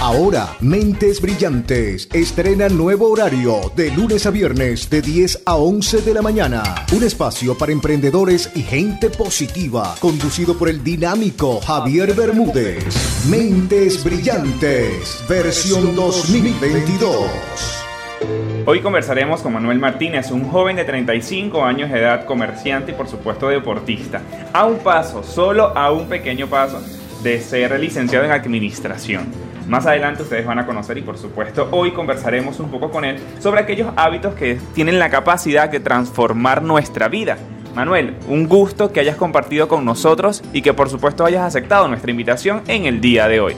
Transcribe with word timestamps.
Ahora, 0.00 0.56
Mentes 0.60 1.20
Brillantes 1.20 2.08
estrena 2.14 2.70
nuevo 2.70 3.10
horario 3.10 3.60
de 3.76 3.90
lunes 3.90 4.24
a 4.24 4.30
viernes 4.30 4.88
de 4.88 5.02
10 5.02 5.42
a 5.44 5.56
11 5.56 6.00
de 6.00 6.14
la 6.14 6.22
mañana. 6.22 6.62
Un 6.96 7.04
espacio 7.04 7.58
para 7.58 7.70
emprendedores 7.70 8.50
y 8.54 8.62
gente 8.62 9.10
positiva, 9.10 9.94
conducido 10.00 10.56
por 10.56 10.70
el 10.70 10.82
dinámico 10.82 11.60
Javier 11.60 12.14
Bermúdez. 12.14 13.26
Mentes 13.28 14.02
Brillantes, 14.02 15.22
versión 15.28 15.94
2022. 15.94 17.84
Hoy 18.64 18.80
conversaremos 18.80 19.42
con 19.42 19.52
Manuel 19.52 19.80
Martínez, 19.80 20.30
un 20.30 20.48
joven 20.48 20.76
de 20.76 20.84
35 20.84 21.62
años 21.62 21.90
de 21.90 21.98
edad, 21.98 22.24
comerciante 22.24 22.92
y 22.92 22.94
por 22.94 23.06
supuesto 23.06 23.48
deportista. 23.48 24.22
A 24.54 24.64
un 24.64 24.78
paso, 24.78 25.22
solo 25.22 25.76
a 25.76 25.92
un 25.92 26.08
pequeño 26.08 26.46
paso 26.46 26.80
de 27.22 27.38
ser 27.42 27.78
licenciado 27.78 28.24
en 28.24 28.30
administración. 28.30 29.49
Más 29.70 29.86
adelante 29.86 30.24
ustedes 30.24 30.44
van 30.44 30.58
a 30.58 30.66
conocer 30.66 30.98
y 30.98 31.02
por 31.02 31.16
supuesto 31.16 31.68
hoy 31.70 31.92
conversaremos 31.92 32.58
un 32.58 32.72
poco 32.72 32.90
con 32.90 33.04
él 33.04 33.20
sobre 33.38 33.60
aquellos 33.60 33.92
hábitos 33.94 34.34
que 34.34 34.58
tienen 34.74 34.98
la 34.98 35.10
capacidad 35.10 35.68
de 35.68 35.78
transformar 35.78 36.60
nuestra 36.60 37.06
vida. 37.06 37.38
Manuel, 37.76 38.16
un 38.26 38.48
gusto 38.48 38.92
que 38.92 38.98
hayas 38.98 39.14
compartido 39.14 39.68
con 39.68 39.84
nosotros 39.84 40.42
y 40.52 40.62
que 40.62 40.74
por 40.74 40.90
supuesto 40.90 41.24
hayas 41.24 41.44
aceptado 41.44 41.86
nuestra 41.86 42.10
invitación 42.10 42.62
en 42.66 42.86
el 42.86 43.00
día 43.00 43.28
de 43.28 43.38
hoy. 43.38 43.56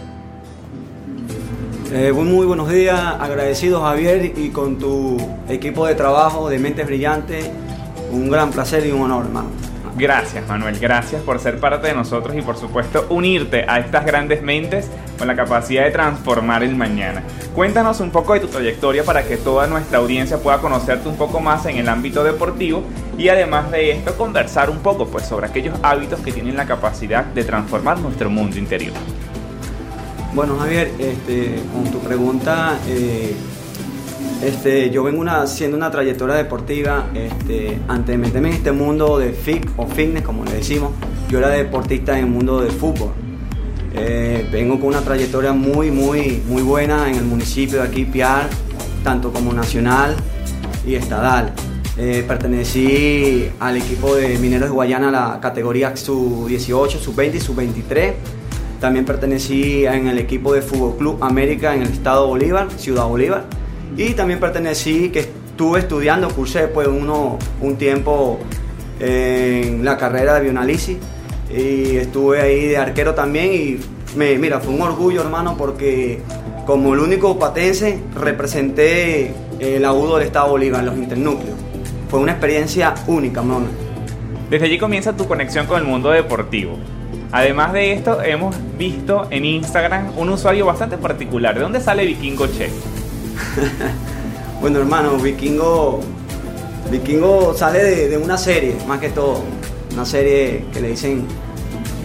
Eh, 1.90 2.12
muy 2.12 2.44
buenos 2.44 2.68
días, 2.68 3.00
agradecido 3.18 3.80
Javier 3.80 4.34
y 4.36 4.50
con 4.50 4.78
tu 4.78 5.16
equipo 5.48 5.86
de 5.86 5.94
trabajo 5.94 6.50
de 6.50 6.58
Mentes 6.58 6.84
Brillantes, 6.84 7.50
un 8.10 8.30
gran 8.30 8.50
placer 8.50 8.84
y 8.86 8.90
un 8.90 9.00
honor, 9.00 9.24
hermano. 9.24 9.48
Gracias 9.96 10.48
Manuel, 10.48 10.78
gracias 10.78 11.22
por 11.22 11.38
ser 11.38 11.58
parte 11.60 11.88
de 11.88 11.94
nosotros 11.94 12.34
y 12.36 12.40
por 12.40 12.56
supuesto 12.56 13.06
unirte 13.10 13.64
a 13.68 13.78
estas 13.78 14.06
grandes 14.06 14.42
mentes 14.42 14.90
con 15.18 15.28
la 15.28 15.36
capacidad 15.36 15.84
de 15.84 15.90
transformar 15.90 16.62
el 16.62 16.74
mañana. 16.74 17.22
Cuéntanos 17.54 18.00
un 18.00 18.10
poco 18.10 18.34
de 18.34 18.40
tu 18.40 18.48
trayectoria 18.48 19.04
para 19.04 19.24
que 19.24 19.36
toda 19.36 19.66
nuestra 19.66 19.98
audiencia 19.98 20.38
pueda 20.38 20.58
conocerte 20.58 21.08
un 21.08 21.16
poco 21.16 21.40
más 21.40 21.66
en 21.66 21.76
el 21.76 21.88
ámbito 21.88 22.24
deportivo 22.24 22.82
y 23.18 23.28
además 23.28 23.70
de 23.70 23.92
esto 23.92 24.16
conversar 24.16 24.70
un 24.70 24.78
poco 24.78 25.06
pues 25.06 25.26
sobre 25.26 25.46
aquellos 25.46 25.78
hábitos 25.82 26.20
que 26.20 26.32
tienen 26.32 26.56
la 26.56 26.66
capacidad 26.66 27.24
de 27.24 27.44
transformar 27.44 27.98
nuestro 27.98 28.30
mundo 28.30 28.56
interior. 28.58 28.94
Bueno 30.34 30.56
Javier, 30.58 30.90
este, 30.98 31.56
con 31.74 31.84
tu 31.90 31.98
pregunta, 31.98 32.78
eh, 32.88 33.36
este, 34.42 34.90
yo 34.90 35.04
vengo 35.04 35.22
haciendo 35.28 35.76
una 35.76 35.90
trayectoria 35.90 36.34
deportiva. 36.34 37.06
Este, 37.14 37.78
antes 37.86 38.08
de 38.08 38.18
meterme 38.18 38.48
en 38.48 38.54
este 38.54 38.72
mundo 38.72 39.18
de 39.18 39.32
fit 39.32 39.64
o 39.76 39.86
fitness, 39.86 40.24
como 40.24 40.44
le 40.44 40.54
decimos, 40.54 40.92
yo 41.28 41.38
era 41.38 41.48
deportista 41.50 42.18
en 42.18 42.24
el 42.24 42.30
mundo 42.30 42.60
del 42.60 42.72
fútbol. 42.72 43.12
Eh, 43.94 44.48
vengo 44.50 44.80
con 44.80 44.88
una 44.88 45.02
trayectoria 45.02 45.52
muy, 45.52 45.90
muy, 45.90 46.42
muy 46.46 46.62
buena 46.62 47.10
en 47.10 47.16
el 47.16 47.24
municipio 47.24 47.82
de 47.82 47.88
aquí, 47.88 48.04
Piar, 48.04 48.48
tanto 49.04 49.32
como 49.32 49.52
nacional 49.52 50.16
y 50.86 50.94
estadal. 50.94 51.52
Eh, 51.98 52.24
pertenecí 52.26 53.50
al 53.60 53.76
equipo 53.76 54.14
de 54.14 54.38
Mineros 54.38 54.70
de 54.70 54.74
Guayana, 54.74 55.10
la 55.10 55.38
categoría 55.40 55.94
sub-18, 55.94 56.98
sub-20 56.98 57.34
y 57.34 57.40
sub-23. 57.40 58.14
También 58.80 59.04
pertenecí 59.04 59.84
en 59.84 60.08
el 60.08 60.18
equipo 60.18 60.54
de 60.54 60.62
Fútbol 60.62 60.96
Club 60.96 61.18
América 61.22 61.74
en 61.74 61.82
el 61.82 61.92
estado 61.92 62.26
Bolívar, 62.26 62.68
Ciudad 62.78 63.06
Bolívar 63.06 63.44
y 63.96 64.14
también 64.14 64.40
pertenecí, 64.40 65.10
que 65.10 65.20
estuve 65.20 65.80
estudiando, 65.80 66.30
cursé 66.30 66.62
después 66.62 66.88
uno, 66.88 67.38
un 67.60 67.76
tiempo 67.76 68.38
en 68.98 69.84
la 69.84 69.98
carrera 69.98 70.34
de 70.34 70.40
bioanálisis 70.42 70.96
y 71.52 71.96
estuve 71.96 72.40
ahí 72.40 72.66
de 72.66 72.76
arquero 72.76 73.14
también 73.14 73.52
y 73.52 73.80
me, 74.16 74.38
mira, 74.38 74.60
fue 74.60 74.74
un 74.74 74.82
orgullo 74.82 75.22
hermano 75.22 75.56
porque 75.56 76.20
como 76.66 76.94
el 76.94 77.00
único 77.00 77.38
patense 77.38 77.98
representé 78.14 79.34
el 79.58 79.84
agudo 79.84 80.16
del 80.16 80.26
Estado 80.26 80.50
Bolívar 80.50 80.80
en 80.80 80.86
los 80.86 80.96
internúcleos. 80.96 81.56
Fue 82.08 82.20
una 82.20 82.32
experiencia 82.32 82.94
única, 83.06 83.40
hermano. 83.40 83.66
Desde 84.50 84.66
allí 84.66 84.78
comienza 84.78 85.16
tu 85.16 85.26
conexión 85.26 85.66
con 85.66 85.78
el 85.78 85.84
mundo 85.84 86.10
deportivo. 86.10 86.76
Además 87.32 87.72
de 87.72 87.92
esto, 87.94 88.22
hemos 88.22 88.54
visto 88.76 89.26
en 89.30 89.46
Instagram 89.46 90.18
un 90.18 90.28
usuario 90.28 90.66
bastante 90.66 90.98
particular. 90.98 91.54
¿De 91.54 91.62
dónde 91.62 91.80
sale 91.80 92.04
Vikingo 92.04 92.46
Che? 92.46 92.68
bueno, 94.60 94.78
hermano, 94.78 95.16
Vikingo. 95.16 96.00
Vikingo 96.90 97.54
sale 97.54 98.08
de, 98.08 98.18
una 98.18 98.36
serie, 98.36 98.76
más 98.86 99.00
que 99.00 99.08
todo. 99.08 99.42
Una 99.94 100.04
serie 100.04 100.66
que 100.74 100.80
le 100.80 100.88
dicen 100.88 101.24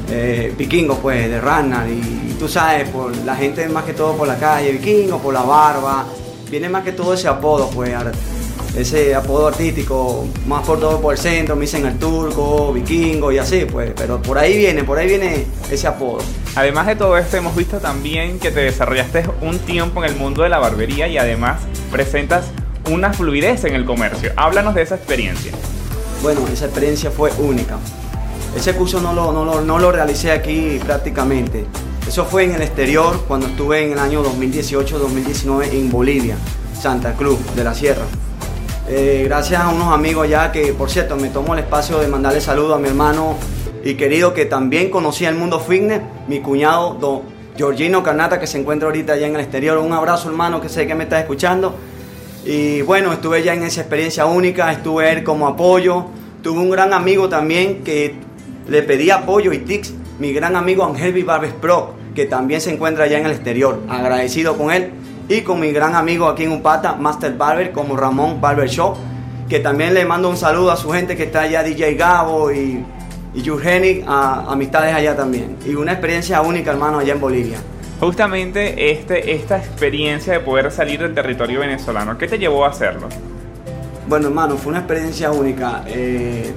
eh, 0.10 0.54
Vikingo, 0.58 0.98
pues, 1.00 1.30
de 1.30 1.40
Ragnar. 1.40 1.88
Y, 1.90 2.36
tú 2.40 2.48
sabes, 2.48 2.90
por 2.90 3.16
la 3.18 3.36
gente 3.36 3.68
más 3.70 3.84
que 3.84 3.94
todo 3.94 4.16
por 4.16 4.28
la 4.28 4.38
calle, 4.38 4.72
Vikingo, 4.72 5.20
por 5.20 5.34
la 5.34 5.44
barba. 5.44 6.06
Viene 6.50 6.70
más 6.70 6.84
que 6.84 6.94
todo 6.94 7.14
ese 7.14 7.28
apodo, 7.28 7.70
pues, 7.70 7.94
ese 8.78 9.16
apodo 9.16 9.48
artístico, 9.48 10.28
más 10.46 10.66
por 10.66 10.80
todo 10.80 11.02
por 11.02 11.16
el 11.16 11.20
centro, 11.20 11.56
me 11.56 11.62
dicen 11.62 11.86
el 11.86 11.98
turco, 11.98 12.72
vikingo 12.72 13.32
y 13.32 13.40
así, 13.40 13.66
pues, 13.66 13.92
pero 13.96 14.22
por 14.22 14.38
ahí 14.38 14.56
viene, 14.56 14.84
por 14.84 15.00
ahí 15.00 15.08
viene 15.08 15.46
ese 15.72 15.88
apodo. 15.88 16.20
Además 16.56 16.86
de 16.86 16.96
todo 16.96 17.18
esto, 17.18 17.38
hemos 17.38 17.56
visto 17.56 17.80
también 17.80 18.40
que 18.40 18.52
te 18.52 18.62
desarrollaste 18.62 19.24
un 19.42 19.58
tiempo 19.60 20.04
en 20.04 20.12
el 20.12 20.18
mundo 20.18 20.44
de 20.44 20.50
la 20.50 20.60
barbería 20.60 21.08
y 21.08 21.18
además 21.18 21.62
presentas 21.92 22.46
una 22.90 23.14
fluidez 23.14 23.64
en 23.66 23.74
el 23.74 23.84
comercio. 23.84 24.32
Háblanos 24.36 24.76
de 24.76 24.84
esa 24.84 24.96
experiencia. 24.96 25.52
Bueno, 26.22 26.42
esa 26.52 26.66
experiencia 26.66 27.10
fue 27.10 27.32
única. 27.40 27.78
Ese 28.56 28.74
curso 28.74 29.00
no 29.02 29.14
lo, 29.14 29.32
no 29.32 29.46
lo, 29.46 29.62
no 29.62 29.80
lo 29.80 29.92
realicé 29.92 30.32
aquí 30.32 30.80
prácticamente. 30.84 31.66
Eso 32.08 32.26
fue 32.26 32.46
en 32.46 32.56
el 32.56 32.62
exterior 32.62 33.26
cuando 33.28 33.48
estuve 33.48 33.86
en 33.86 33.92
el 33.92 34.00
año 34.00 34.24
2018-2019 34.24 35.74
en 35.74 35.92
Bolivia, 35.92 36.38
Santa 36.80 37.14
Cruz 37.14 37.38
de 37.56 37.64
la 37.64 37.74
Sierra. 37.74 38.06
Eh, 38.88 39.24
gracias 39.26 39.62
a 39.62 39.68
unos 39.68 39.94
amigos 39.94 40.24
allá 40.24 40.52
que, 40.52 40.72
por 40.72 40.90
cierto, 40.90 41.18
me 41.18 41.28
tomo 41.28 41.54
el 41.54 41.60
espacio 41.60 42.00
de 42.00 42.08
mandarle 42.08 42.40
saludo 42.40 42.74
a 42.76 42.80
mi 42.80 42.88
hermano 42.88 43.36
y 43.84 43.96
querido 43.96 44.34
que 44.34 44.46
también 44.46 44.90
conocía 44.90 45.28
el 45.28 45.36
mundo 45.36 45.60
fitness, 45.60 46.02
mi 46.30 46.40
cuñado 46.40 46.94
don 46.94 47.22
Giorgino 47.58 48.02
Carnata 48.04 48.40
que 48.40 48.48
se 48.48 48.58
encuentra 48.58 48.88
ahorita 48.88 49.14
allá 49.14 49.28
en 49.28 49.36
el 49.36 49.42
exterior. 49.42 49.78
Un 49.80 49.92
abrazo 49.92 50.30
hermano 50.30 50.62
que 50.62 50.70
sé 50.70 50.88
que 50.88 50.96
me 50.96 51.04
está 51.04 51.20
escuchando. 51.20 51.76
Y 52.46 52.82
bueno, 52.84 53.12
estuve 53.12 53.44
ya 53.44 53.54
en 53.54 53.64
esa 53.64 53.82
experiencia 53.82 54.26
única, 54.26 54.72
estuve 54.72 55.12
él 55.12 55.24
como 55.26 55.48
apoyo. 55.48 56.06
Tuve 56.42 56.60
un 56.60 56.70
gran 56.70 56.94
amigo 56.94 57.28
también 57.28 57.84
que 57.84 58.16
le 58.68 58.84
pedí 58.84 59.10
apoyo 59.10 59.54
y 59.54 59.60
tics, 59.60 59.94
mi 60.20 60.34
gran 60.34 60.56
amigo 60.56 60.84
Angel 60.86 61.24
Barbes 61.24 61.54
Pro, 61.54 61.94
que 62.16 62.26
también 62.26 62.62
se 62.62 62.74
encuentra 62.74 63.06
allá 63.06 63.20
en 63.20 63.26
el 63.26 63.32
exterior. 63.32 63.80
Agradecido 63.88 64.58
con 64.58 64.72
él 64.72 64.92
y 65.30 65.42
con 65.42 65.60
mi 65.60 65.72
gran 65.72 65.96
amigo 65.96 66.28
aquí 66.28 66.44
en 66.44 66.52
Upata, 66.52 66.96
Master 66.96 67.34
Barber, 67.36 67.72
como 67.72 67.96
Ramón 67.96 68.42
Barber 68.42 68.70
Show, 68.70 68.96
que 69.48 69.60
también 69.60 69.94
le 69.94 70.06
mando 70.06 70.30
un 70.30 70.38
saludo 70.38 70.72
a 70.72 70.78
su 70.78 70.90
gente 70.92 71.16
que 71.16 71.24
está 71.24 71.42
allá, 71.42 71.64
DJ 71.64 71.96
Gabo 71.96 72.52
y, 72.52 72.84
y 73.34 74.04
a 74.06 74.46
amistades 74.52 74.94
allá 74.94 75.16
también. 75.16 75.58
Y 75.66 75.76
una 75.76 75.94
experiencia 75.94 76.42
única, 76.42 76.72
hermano, 76.72 77.00
allá 77.00 77.14
en 77.14 77.22
Bolivia. 77.22 77.58
Justamente 78.00 78.92
este, 78.92 79.34
esta 79.34 79.58
experiencia 79.58 80.34
de 80.34 80.40
poder 80.40 80.72
salir 80.72 81.00
del 81.00 81.14
territorio 81.14 81.62
venezolano, 81.62 82.18
¿qué 82.18 82.28
te 82.28 82.38
llevó 82.38 82.66
a 82.66 82.70
hacerlo? 82.70 83.10
Bueno, 84.08 84.28
hermano, 84.28 84.56
fue 84.56 84.70
una 84.70 84.80
experiencia 84.80 85.32
única. 85.32 85.84
Eh, 85.88 86.54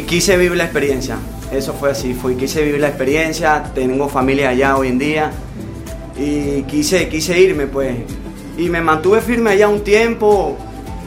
quise 0.00 0.38
vivir 0.38 0.56
la 0.56 0.64
experiencia. 0.64 1.18
Eso 1.52 1.74
fue 1.74 1.90
así, 1.90 2.14
fue, 2.14 2.34
quise 2.34 2.62
vivir 2.64 2.80
la 2.80 2.88
experiencia, 2.88 3.62
tengo 3.74 4.08
familia 4.08 4.48
allá 4.48 4.78
hoy 4.78 4.88
en 4.88 4.98
día 4.98 5.30
y 6.18 6.62
quise, 6.62 7.08
quise 7.08 7.38
irme 7.38 7.66
pues. 7.66 7.94
Y 8.56 8.70
me 8.70 8.80
mantuve 8.80 9.20
firme 9.20 9.50
allá 9.50 9.68
un 9.68 9.82
tiempo, 9.82 10.56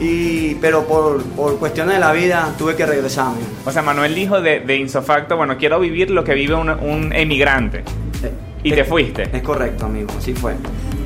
y, 0.00 0.54
pero 0.56 0.86
por, 0.86 1.22
por 1.22 1.58
cuestiones 1.58 1.94
de 1.94 2.00
la 2.00 2.12
vida 2.12 2.54
tuve 2.58 2.76
que 2.76 2.86
regresarme. 2.86 3.40
O 3.64 3.72
sea, 3.72 3.82
Manuel 3.82 4.14
dijo 4.14 4.40
de, 4.40 4.60
de 4.60 4.76
insofacto, 4.76 5.36
bueno, 5.36 5.56
quiero 5.58 5.80
vivir 5.80 6.10
lo 6.10 6.22
que 6.22 6.34
vive 6.34 6.54
un, 6.54 6.70
un 6.70 7.12
emigrante. 7.12 7.78
Eh, 8.22 8.32
y 8.62 8.72
te 8.72 8.84
fuiste. 8.84 9.28
Es 9.32 9.42
correcto, 9.42 9.86
amigo, 9.86 10.08
así 10.16 10.32
fue. 10.34 10.54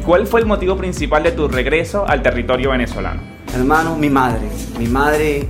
¿Cuál 0.04 0.26
fue 0.26 0.40
el 0.40 0.46
motivo 0.46 0.76
principal 0.76 1.22
de 1.22 1.32
tu 1.32 1.46
regreso 1.46 2.06
al 2.08 2.22
territorio 2.22 2.70
venezolano? 2.70 3.20
Hermano, 3.54 3.96
mi 3.96 4.08
madre. 4.08 4.48
Mi 4.78 4.86
madre, 4.86 5.46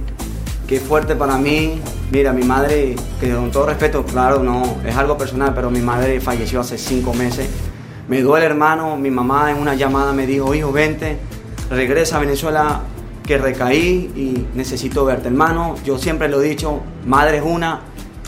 que 0.66 0.80
fuerte 0.80 1.14
para 1.14 1.38
mí. 1.38 1.80
Mira, 2.10 2.32
mi 2.32 2.42
madre, 2.42 2.96
que 3.20 3.32
con 3.32 3.50
todo 3.50 3.66
respeto, 3.66 4.04
claro, 4.04 4.42
no, 4.42 4.78
es 4.84 4.96
algo 4.96 5.16
personal, 5.16 5.52
pero 5.54 5.70
mi 5.70 5.80
madre 5.80 6.20
falleció 6.20 6.60
hace 6.60 6.76
cinco 6.76 7.14
meses 7.14 7.48
me 8.10 8.22
duele 8.22 8.44
hermano, 8.44 8.96
mi 8.96 9.08
mamá 9.08 9.52
en 9.52 9.58
una 9.58 9.76
llamada 9.76 10.12
me 10.12 10.26
dijo, 10.26 10.52
hijo, 10.52 10.72
vente, 10.72 11.16
regresa 11.70 12.16
a 12.16 12.18
Venezuela 12.18 12.80
que 13.24 13.38
recaí 13.38 14.10
y 14.16 14.48
necesito 14.56 15.04
verte 15.04 15.28
hermano. 15.28 15.76
Yo 15.84 15.96
siempre 15.96 16.28
lo 16.28 16.42
he 16.42 16.48
dicho, 16.48 16.80
madre 17.06 17.36
es 17.36 17.44
una 17.46 17.82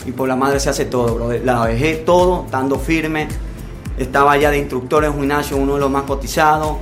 y 0.07 0.13
por 0.13 0.29
la 0.29 0.37
madre 0.37 0.61
se 0.61 0.71
hace 0.71 0.85
todo, 0.85 1.17
bro. 1.17 1.33
La 1.45 1.67
dejé 1.67 1.97
todo, 1.97 2.45
estando 2.45 2.79
firme. 2.79 3.27
Estaba 3.99 4.37
ya 4.37 4.53
de 4.53 4.59
instructor 4.59 5.05
en 5.05 5.15
gimnasio, 5.15 5.57
uno 5.57 5.75
de 5.75 5.81
los 5.81 5.91
más 5.91 6.05
cotizados. 6.05 6.77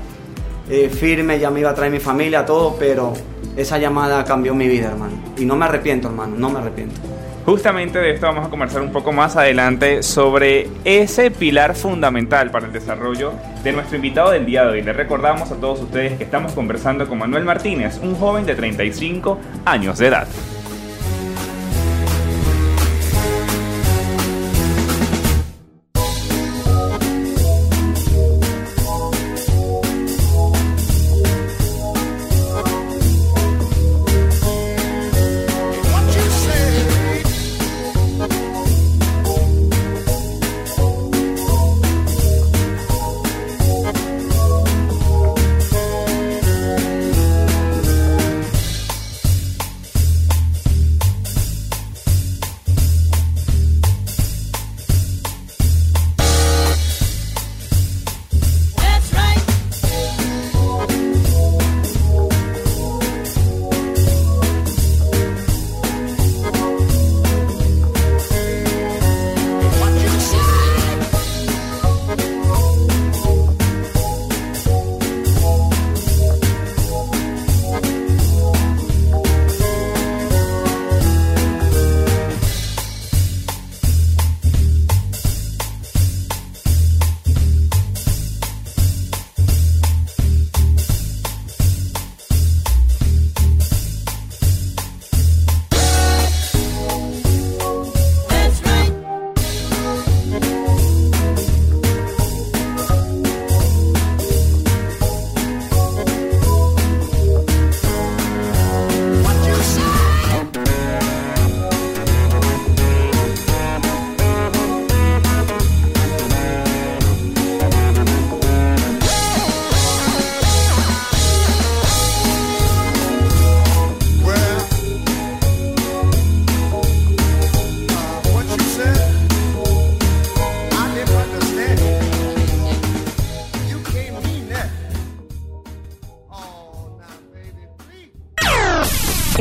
Eh, 0.69 0.91
firme, 0.91 1.39
ya 1.39 1.51
me 1.51 1.61
iba 1.61 1.71
a 1.71 1.75
traer 1.75 1.91
mi 1.91 2.01
familia, 2.01 2.45
todo, 2.45 2.77
pero 2.79 3.15
esa 3.57 3.79
llamada 3.79 4.25
cambió 4.25 4.55
mi 4.55 4.69
vida, 4.69 4.89
hermano. 4.89 5.15
Y 5.37 5.45
no 5.45 5.57
me 5.57 5.65
arrepiento, 5.65 6.09
hermano, 6.09 6.37
no 6.37 6.51
me 6.51 6.59
arrepiento. 6.59 7.01
Justamente 7.45 7.99
de 7.99 8.11
esto 8.11 8.27
vamos 8.27 8.47
a 8.47 8.51
conversar 8.51 8.83
un 8.83 8.93
poco 8.93 9.13
más 9.13 9.35
adelante 9.35 10.03
sobre 10.03 10.69
ese 10.85 11.31
pilar 11.31 11.75
fundamental 11.75 12.51
para 12.51 12.67
el 12.67 12.73
desarrollo 12.73 13.33
de 13.65 13.73
nuestro 13.73 13.97
invitado 13.97 14.31
del 14.31 14.45
día 14.45 14.65
de 14.65 14.73
hoy. 14.73 14.83
Le 14.83 14.93
recordamos 14.93 15.51
a 15.51 15.57
todos 15.57 15.81
ustedes 15.81 16.19
que 16.19 16.25
estamos 16.25 16.53
conversando 16.53 17.09
con 17.09 17.19
Manuel 17.19 17.45
Martínez, 17.45 17.99
un 18.03 18.15
joven 18.15 18.45
de 18.45 18.55
35 18.55 19.39
años 19.65 19.99
de 19.99 20.09
edad. 20.09 20.29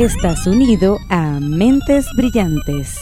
Estás 0.00 0.46
unido 0.46 0.98
a 1.10 1.38
Mentes 1.42 2.06
Brillantes. 2.16 2.96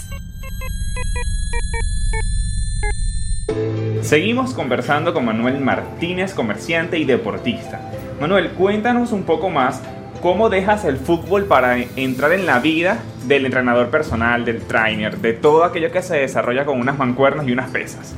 Seguimos 4.03 4.53
conversando 4.53 5.15
con 5.15 5.25
Manuel 5.25 5.61
Martínez, 5.61 6.35
comerciante 6.35 6.99
y 6.99 7.05
deportista. 7.05 7.81
Manuel, 8.21 8.51
cuéntanos 8.51 9.13
un 9.13 9.23
poco 9.23 9.49
más 9.49 9.81
cómo 10.21 10.51
dejas 10.51 10.85
el 10.87 10.97
fútbol 10.97 11.45
para 11.45 11.79
entrar 11.79 12.33
en 12.33 12.47
la 12.47 12.59
vida 12.59 12.99
del 13.29 13.47
entrenador 13.47 13.91
personal, 13.91 14.45
del 14.45 14.63
trainer, 14.63 15.19
de 15.19 15.35
todo 15.35 15.63
aquello 15.63 15.93
que 15.93 16.03
se 16.03 16.17
desarrolla 16.17 16.65
con 16.65 16.81
unas 16.81 16.99
mancuernas 16.99 17.47
y 17.47 17.53
unas 17.53 17.71
pesas. 17.71 18.13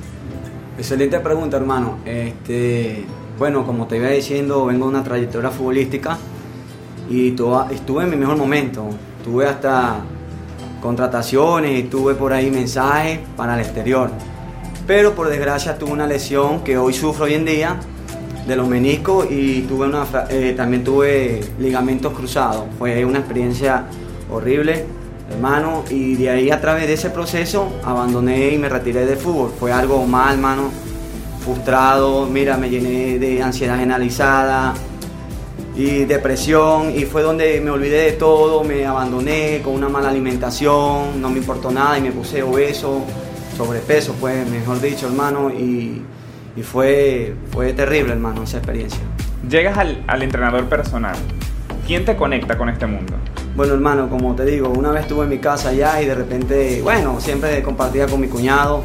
Excelente 0.79 1.21
pregunta, 1.21 1.59
hermano. 1.59 1.99
Este, 2.07 3.05
bueno, 3.39 3.67
como 3.67 3.87
te 3.87 3.99
iba 3.99 4.09
diciendo, 4.09 4.65
vengo 4.65 4.87
de 4.87 4.93
una 4.93 5.05
trayectoria 5.05 5.51
futbolística 5.51 6.17
y 7.11 7.29
estuve 7.29 8.05
en 8.05 8.11
mi 8.11 8.17
mejor 8.17 8.37
momento. 8.37 8.89
Tuve 9.25 9.47
hasta 9.47 9.97
contrataciones 10.81 11.79
y 11.79 11.83
tuve 11.83 12.15
por 12.15 12.33
ahí 12.33 12.51
mensajes 12.51 13.19
para 13.37 13.55
el 13.55 13.61
exterior. 13.61 14.11
Pero 14.87 15.15
por 15.15 15.29
desgracia 15.29 15.77
tuve 15.77 15.91
una 15.91 16.07
lesión 16.07 16.63
que 16.63 16.79
hoy 16.79 16.95
sufro 16.95 17.25
hoy 17.25 17.35
en 17.35 17.45
día 17.45 17.81
de 18.47 18.57
los 18.57 18.67
meniscos 18.69 19.27
y 19.29 19.63
tuve 19.63 19.87
una, 19.89 20.07
eh, 20.31 20.55
también 20.57 20.85
tuve 20.85 21.41
ligamentos 21.59 22.13
cruzados. 22.13 22.65
Fue 22.79 23.05
una 23.05 23.19
experiencia 23.19 23.85
horrible, 24.31 24.87
hermano, 25.31 25.85
y 25.91 26.15
de 26.15 26.31
ahí 26.31 26.51
a 26.51 26.61
través 26.61 26.87
de 26.87 26.95
ese 26.95 27.11
proceso 27.11 27.69
abandoné 27.85 28.51
y 28.51 28.59
me 28.59 28.69
retiré 28.69 29.05
del 29.05 29.19
fútbol. 29.19 29.53
Fue 29.59 29.73
algo 29.73 30.07
mal, 30.07 30.35
hermano, 30.35 30.71
frustrado, 31.45 32.27
mira, 32.27 32.57
me 32.57 32.71
llené 32.71 33.19
de 33.19 33.43
ansiedad 33.43 33.79
generalizada, 33.79 34.75
y 35.81 36.05
depresión 36.05 36.93
y 36.95 37.07
fue 37.07 37.23
donde 37.23 37.59
me 37.63 37.71
olvidé 37.71 38.03
de 38.03 38.13
todo, 38.13 38.63
me 38.65 38.85
abandoné 38.85 39.63
con 39.65 39.73
una 39.73 39.89
mala 39.89 40.11
alimentación, 40.11 41.23
no 41.23 41.31
me 41.31 41.39
importó 41.39 41.71
nada 41.71 41.97
y 41.97 42.03
me 42.03 42.13
puse 42.13 42.43
obeso, 42.43 43.03
sobrepeso, 43.57 44.15
pues 44.21 44.47
mejor 44.51 44.79
dicho, 44.83 45.07
hermano, 45.07 45.51
y, 45.51 46.03
y 46.55 46.63
fue, 46.63 47.35
fue 47.51 47.73
terrible, 47.73 48.13
hermano, 48.13 48.43
esa 48.43 48.59
experiencia. 48.59 49.01
Llegas 49.49 49.79
al, 49.79 50.05
al 50.07 50.23
entrenador 50.23 50.69
personal. 50.69 51.17
¿Quién 51.87 52.05
te 52.05 52.15
conecta 52.15 52.59
con 52.59 52.69
este 52.69 52.85
mundo? 52.85 53.15
Bueno, 53.57 53.73
hermano, 53.73 54.11
como 54.11 54.35
te 54.35 54.45
digo, 54.45 54.69
una 54.69 54.91
vez 54.91 55.03
estuve 55.03 55.25
en 55.25 55.31
mi 55.31 55.39
casa 55.39 55.71
allá 55.71 56.03
y 56.03 56.05
de 56.05 56.15
repente, 56.15 56.83
bueno, 56.83 57.19
siempre 57.21 57.63
compartía 57.63 58.07
con 58.07 58.21
mi 58.21 58.29
cuñado 58.29 58.83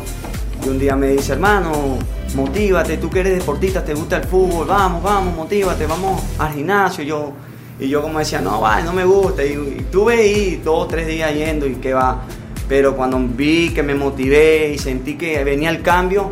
y 0.65 0.69
un 0.69 0.79
día 0.79 0.95
me 0.95 1.07
dice, 1.07 1.33
hermano, 1.33 1.97
motívate, 2.35 2.97
tú 2.97 3.09
que 3.09 3.19
eres 3.19 3.37
deportista, 3.39 3.83
te 3.83 3.93
gusta 3.93 4.17
el 4.17 4.23
fútbol, 4.23 4.67
vamos, 4.67 5.03
vamos, 5.03 5.35
motívate, 5.35 5.85
vamos 5.85 6.21
al 6.39 6.53
gimnasio. 6.53 7.03
Yo, 7.03 7.31
y 7.79 7.87
yo 7.87 8.01
como 8.01 8.19
decía, 8.19 8.41
no, 8.41 8.59
vale, 8.61 8.83
no 8.83 8.93
me 8.93 9.05
gusta. 9.05 9.43
Y, 9.43 9.51
y 9.51 9.85
tuve 9.91 10.15
ahí 10.15 10.61
dos, 10.63 10.87
tres 10.87 11.07
días 11.07 11.33
yendo 11.33 11.67
y 11.67 11.75
que 11.75 11.93
va. 11.93 12.23
Pero 12.67 12.95
cuando 12.95 13.19
vi 13.19 13.69
que 13.69 13.83
me 13.83 13.93
motivé 13.93 14.71
y 14.73 14.77
sentí 14.77 15.15
que 15.15 15.43
venía 15.43 15.69
el 15.69 15.81
cambio, 15.81 16.31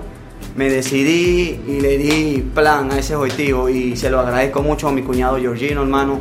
me 0.55 0.69
decidí 0.69 1.61
y 1.67 1.79
le 1.79 1.97
di 1.97 2.41
plan 2.53 2.91
a 2.91 2.97
ese 2.97 3.15
objetivo. 3.15 3.69
Y 3.69 3.95
se 3.95 4.09
lo 4.09 4.19
agradezco 4.19 4.63
mucho 4.63 4.87
a 4.87 4.91
mi 4.91 5.03
cuñado 5.03 5.37
Georgino, 5.37 5.83
hermano. 5.83 6.19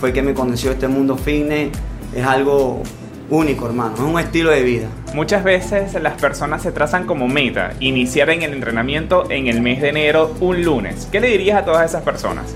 Fue 0.00 0.12
que 0.12 0.22
me 0.22 0.32
conoció 0.32 0.70
este 0.70 0.88
mundo 0.88 1.16
fitness. 1.16 1.70
Es 2.14 2.24
algo 2.24 2.82
único, 3.30 3.66
hermano. 3.66 3.94
Es 3.94 4.00
un 4.00 4.18
estilo 4.18 4.50
de 4.50 4.62
vida. 4.62 4.88
Muchas 5.14 5.44
veces 5.44 5.94
las 6.02 6.20
personas 6.20 6.62
se 6.62 6.72
trazan 6.72 7.06
como 7.06 7.28
meta 7.28 7.72
iniciar 7.80 8.30
en 8.30 8.42
el 8.42 8.52
entrenamiento 8.52 9.30
en 9.30 9.46
el 9.46 9.60
mes 9.60 9.80
de 9.80 9.88
enero 9.88 10.34
un 10.40 10.62
lunes. 10.62 11.08
¿Qué 11.10 11.20
le 11.20 11.28
dirías 11.28 11.62
a 11.62 11.64
todas 11.64 11.88
esas 11.88 12.02
personas? 12.02 12.54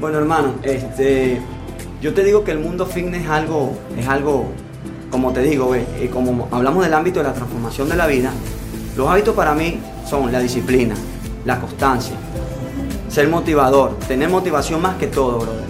Bueno, 0.00 0.18
hermano, 0.18 0.54
este, 0.64 1.40
yo 2.00 2.12
te 2.12 2.24
digo 2.24 2.42
que 2.42 2.50
el 2.50 2.58
mundo 2.58 2.86
fitness 2.86 3.22
es 3.22 3.28
algo, 3.28 3.72
es 3.96 4.08
algo, 4.08 4.50
como 5.10 5.32
te 5.32 5.42
digo, 5.42 5.74
eh, 5.74 6.10
como 6.12 6.48
hablamos 6.50 6.84
del 6.84 6.94
ámbito 6.94 7.20
de 7.20 7.26
la 7.26 7.32
transformación 7.32 7.88
de 7.88 7.96
la 7.96 8.08
vida, 8.08 8.32
los 8.96 9.08
hábitos 9.08 9.34
para 9.34 9.54
mí 9.54 9.78
son 10.08 10.32
la 10.32 10.40
disciplina, 10.40 10.96
la 11.44 11.60
constancia, 11.60 12.16
ser 13.08 13.28
motivador, 13.28 13.96
tener 14.08 14.28
motivación 14.28 14.82
más 14.82 14.96
que 14.96 15.06
todo, 15.06 15.38
brother. 15.38 15.62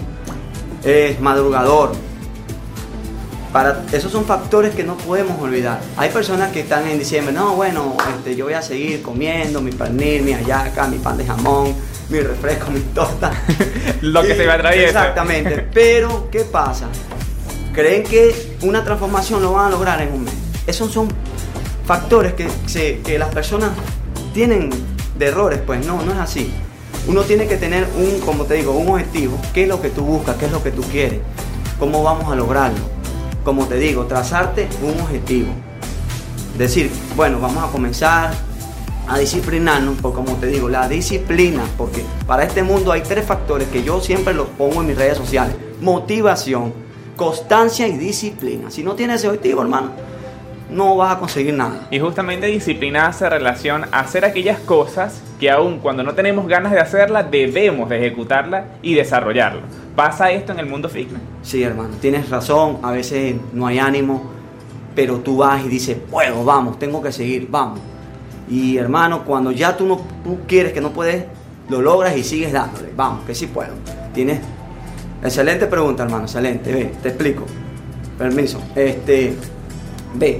Es 0.83 1.21
madrugador, 1.21 1.91
para, 3.53 3.83
esos 3.91 4.11
son 4.11 4.25
factores 4.25 4.73
que 4.73 4.83
no 4.83 4.97
podemos 4.97 5.39
olvidar. 5.39 5.79
Hay 5.95 6.09
personas 6.09 6.51
que 6.51 6.61
están 6.61 6.87
en 6.87 6.97
diciembre, 6.97 7.31
no, 7.31 7.55
bueno, 7.55 7.95
este, 8.17 8.35
yo 8.35 8.45
voy 8.45 8.55
a 8.55 8.63
seguir 8.63 9.03
comiendo 9.03 9.61
mi 9.61 9.71
pernil, 9.71 10.23
mi 10.23 10.33
ayaca, 10.33 10.87
mi 10.87 10.97
pan 10.97 11.17
de 11.17 11.25
jamón, 11.25 11.75
mi 12.09 12.19
refresco, 12.19 12.71
mi 12.71 12.79
torta. 12.79 13.31
Lo 14.01 14.23
que 14.23 14.35
se 14.35 14.47
va 14.47 14.55
a 14.55 14.57
traer. 14.57 14.87
Exactamente. 14.87 15.67
Pero, 15.71 16.29
¿qué 16.31 16.41
pasa? 16.41 16.87
Creen 17.73 18.03
que 18.03 18.57
una 18.63 18.83
transformación 18.83 19.41
lo 19.43 19.53
van 19.53 19.67
a 19.67 19.69
lograr 19.69 20.01
en 20.01 20.11
un 20.11 20.23
mes. 20.23 20.33
Esos 20.65 20.91
son 20.91 21.07
factores 21.85 22.33
que, 22.33 22.47
que 23.03 23.19
las 23.19 23.29
personas 23.29 23.69
tienen 24.33 24.71
de 25.17 25.27
errores, 25.27 25.59
pues 25.63 25.85
no, 25.85 26.01
no 26.01 26.11
es 26.11 26.17
así. 26.19 26.51
Uno 27.07 27.21
tiene 27.21 27.47
que 27.47 27.57
tener 27.57 27.87
un, 27.97 28.19
como 28.21 28.45
te 28.45 28.55
digo, 28.55 28.71
un 28.71 28.89
objetivo. 28.89 29.37
¿Qué 29.53 29.63
es 29.63 29.69
lo 29.69 29.79
que 29.79 29.89
tú 29.89 30.03
buscas? 30.03 30.37
¿Qué 30.37 30.45
es 30.45 30.51
lo 30.51 30.63
que 30.63 30.71
tú 30.71 30.81
quieres? 30.83 31.19
¿Cómo 31.77 32.01
vamos 32.01 32.31
a 32.31 32.35
lograrlo? 32.35 33.02
Como 33.43 33.65
te 33.67 33.77
digo, 33.77 34.05
trazarte 34.05 34.67
un 34.81 34.99
objetivo. 35.01 35.49
Decir, 36.57 36.91
bueno, 37.15 37.39
vamos 37.39 37.63
a 37.63 37.71
comenzar 37.71 38.33
a 39.07 39.17
disciplinarnos, 39.17 39.97
porque 40.01 40.15
como 40.15 40.37
te 40.37 40.47
digo, 40.47 40.69
la 40.69 40.87
disciplina, 40.87 41.63
porque 41.77 42.05
para 42.25 42.43
este 42.43 42.63
mundo 42.63 42.91
hay 42.91 43.01
tres 43.01 43.25
factores 43.25 43.67
que 43.67 43.83
yo 43.83 43.99
siempre 44.01 44.33
los 44.33 44.47
pongo 44.49 44.81
en 44.81 44.87
mis 44.87 44.97
redes 44.97 45.17
sociales. 45.17 45.55
Motivación, 45.81 46.73
constancia 47.15 47.87
y 47.87 47.97
disciplina. 47.97 48.71
Si 48.71 48.83
no 48.83 48.95
tienes 48.95 49.17
ese 49.17 49.27
objetivo, 49.27 49.61
hermano, 49.61 49.91
no 50.73 50.95
vas 50.95 51.15
a 51.15 51.19
conseguir 51.19 51.53
nada. 51.53 51.87
Y 51.91 51.99
justamente 51.99 52.47
disciplina 52.47 53.07
hace 53.07 53.29
relación 53.29 53.85
a 53.91 53.99
hacer 53.99 54.25
aquellas 54.25 54.59
cosas 54.59 55.21
que 55.39 55.49
aun 55.49 55.79
cuando 55.79 56.03
no 56.03 56.13
tenemos 56.13 56.47
ganas 56.47 56.71
de 56.71 56.79
hacerlas, 56.79 57.29
debemos 57.29 57.89
de 57.89 57.97
ejecutarlas 57.97 58.65
y 58.81 58.95
desarrollarlo. 58.95 59.61
¿Pasa 59.95 60.31
esto 60.31 60.51
en 60.51 60.59
el 60.59 60.65
mundo 60.65 60.89
fitness? 60.89 61.21
Sí, 61.43 61.63
hermano, 61.63 61.95
tienes 62.01 62.29
razón, 62.29 62.79
a 62.81 62.91
veces 62.91 63.35
no 63.53 63.67
hay 63.67 63.79
ánimo, 63.79 64.31
pero 64.95 65.19
tú 65.19 65.37
vas 65.37 65.63
y 65.63 65.69
dices, 65.69 65.97
puedo, 66.09 66.43
vamos, 66.43 66.79
tengo 66.79 67.01
que 67.01 67.11
seguir, 67.11 67.47
vamos. 67.49 67.79
Y 68.49 68.77
hermano, 68.77 69.23
cuando 69.23 69.51
ya 69.51 69.77
tú 69.77 69.85
no 69.85 70.01
tú 70.23 70.39
quieres 70.47 70.73
que 70.73 70.81
no 70.81 70.91
puedes, 70.91 71.25
lo 71.69 71.81
logras 71.81 72.17
y 72.17 72.23
sigues 72.23 72.51
dándole, 72.51 72.89
vamos, 72.95 73.23
que 73.25 73.35
sí 73.35 73.47
puedo. 73.47 73.73
Tienes 74.13 74.39
excelente 75.23 75.67
pregunta, 75.67 76.03
hermano, 76.03 76.23
excelente. 76.23 76.73
Ve, 76.73 76.91
te 77.01 77.09
explico. 77.09 77.45
Permiso. 78.17 78.61
Este, 78.75 79.35
ve, 80.15 80.39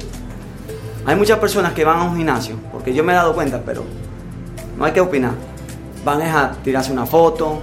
hay 1.05 1.15
muchas 1.15 1.39
personas 1.39 1.73
que 1.73 1.83
van 1.83 1.99
a 1.99 2.03
un 2.03 2.15
gimnasio, 2.15 2.55
porque 2.71 2.93
yo 2.93 3.03
me 3.03 3.11
he 3.11 3.15
dado 3.15 3.33
cuenta, 3.33 3.61
pero 3.65 3.83
no 4.77 4.85
hay 4.85 4.93
que 4.93 5.01
opinar. 5.01 5.33
Van 6.05 6.21
a 6.21 6.53
tirarse 6.63 6.91
una 6.91 7.05
foto, 7.05 7.61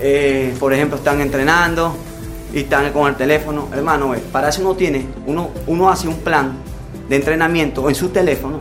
eh, 0.00 0.54
por 0.58 0.72
ejemplo, 0.72 0.96
están 0.96 1.20
entrenando 1.20 1.94
y 2.52 2.60
están 2.60 2.90
con 2.92 3.08
el 3.08 3.14
teléfono. 3.14 3.68
Hermano, 3.72 4.14
para 4.32 4.48
eso 4.48 4.62
uno 4.62 4.74
tiene, 4.74 5.06
uno, 5.26 5.50
uno 5.66 5.90
hace 5.90 6.08
un 6.08 6.16
plan 6.16 6.52
de 7.08 7.16
entrenamiento 7.16 7.88
en 7.88 7.94
su 7.94 8.08
teléfono 8.08 8.58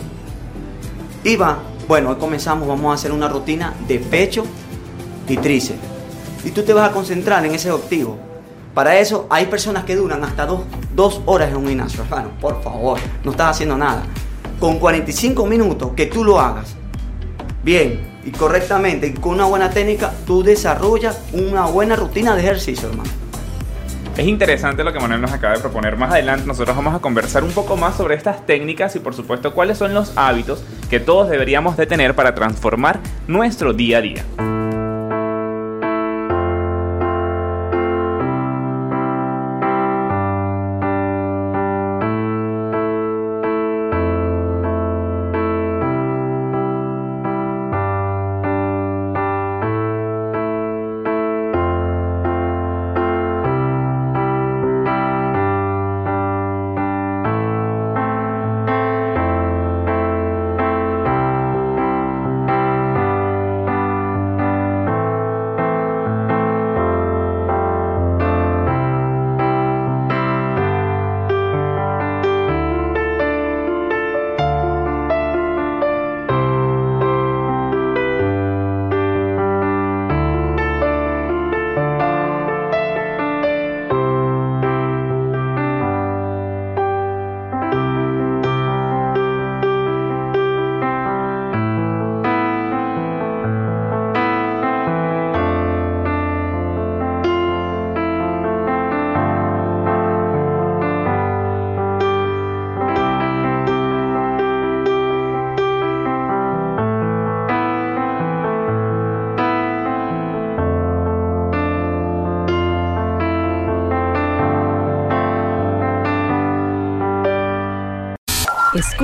y 1.24 1.36
va, 1.36 1.60
bueno, 1.88 2.10
hoy 2.10 2.16
comenzamos, 2.18 2.68
vamos 2.68 2.92
a 2.92 2.94
hacer 2.96 3.12
una 3.12 3.28
rutina 3.28 3.74
de 3.88 4.00
pecho 4.00 4.46
y 5.28 5.38
tríceps. 5.38 5.80
Y 6.44 6.52
tú 6.52 6.64
te 6.64 6.74
vas 6.74 6.90
a 6.90 6.94
concentrar 6.94 7.46
en 7.46 7.56
ese 7.56 7.72
objetivo. 7.72 8.18
Para 8.76 9.00
eso 9.00 9.26
hay 9.30 9.46
personas 9.46 9.86
que 9.86 9.96
duran 9.96 10.22
hasta 10.26 10.46
dos, 10.46 10.64
dos 10.94 11.22
horas 11.26 11.50
en 11.50 11.56
un 11.56 11.68
gimnasio. 11.70 12.04
Hermano, 12.04 12.32
por 12.42 12.62
favor, 12.62 13.00
no 13.24 13.32
estás 13.32 13.52
haciendo 13.52 13.78
nada. 13.78 14.04
Con 14.60 14.80
45 14.80 15.46
minutos 15.46 15.92
que 15.96 16.08
tú 16.08 16.26
lo 16.26 16.42
hagas 16.42 16.76
bien 17.64 18.20
y 18.26 18.32
correctamente 18.32 19.08
y 19.08 19.14
con 19.14 19.36
una 19.36 19.46
buena 19.46 19.70
técnica, 19.70 20.12
tú 20.28 20.44
desarrollas 20.44 21.22
una 21.32 21.66
buena 21.68 21.96
rutina 21.96 22.36
de 22.36 22.42
ejercicio, 22.42 22.90
hermano. 22.90 23.10
Es 24.18 24.28
interesante 24.28 24.84
lo 24.84 24.92
que 24.92 25.00
Manuel 25.00 25.22
nos 25.22 25.32
acaba 25.32 25.54
de 25.54 25.62
proponer. 25.62 25.96
Más 25.96 26.12
adelante 26.12 26.46
nosotros 26.46 26.76
vamos 26.76 26.94
a 26.96 27.00
conversar 27.00 27.46
un 27.46 27.52
poco 27.52 27.78
más 27.78 27.96
sobre 27.96 28.16
estas 28.16 28.46
técnicas 28.46 28.94
y 28.98 29.00
por 29.00 29.14
supuesto 29.14 29.54
cuáles 29.54 29.78
son 29.78 29.94
los 29.94 30.12
hábitos 30.18 30.64
que 30.90 31.00
todos 31.00 31.30
deberíamos 31.30 31.78
de 31.78 31.86
tener 31.86 32.14
para 32.14 32.36
transformar 32.36 33.00
nuestro 33.28 33.72
día 33.72 34.00
a 34.00 34.02
día. 34.02 34.26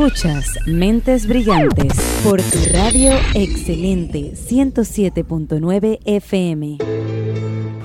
Escuchas 0.02 0.58
Mentes 0.66 1.28
Brillantes 1.28 1.94
por 2.24 2.42
tu 2.42 2.58
radio 2.74 3.12
excelente 3.36 4.32
107.9 4.34 6.00
FM. 6.04 6.78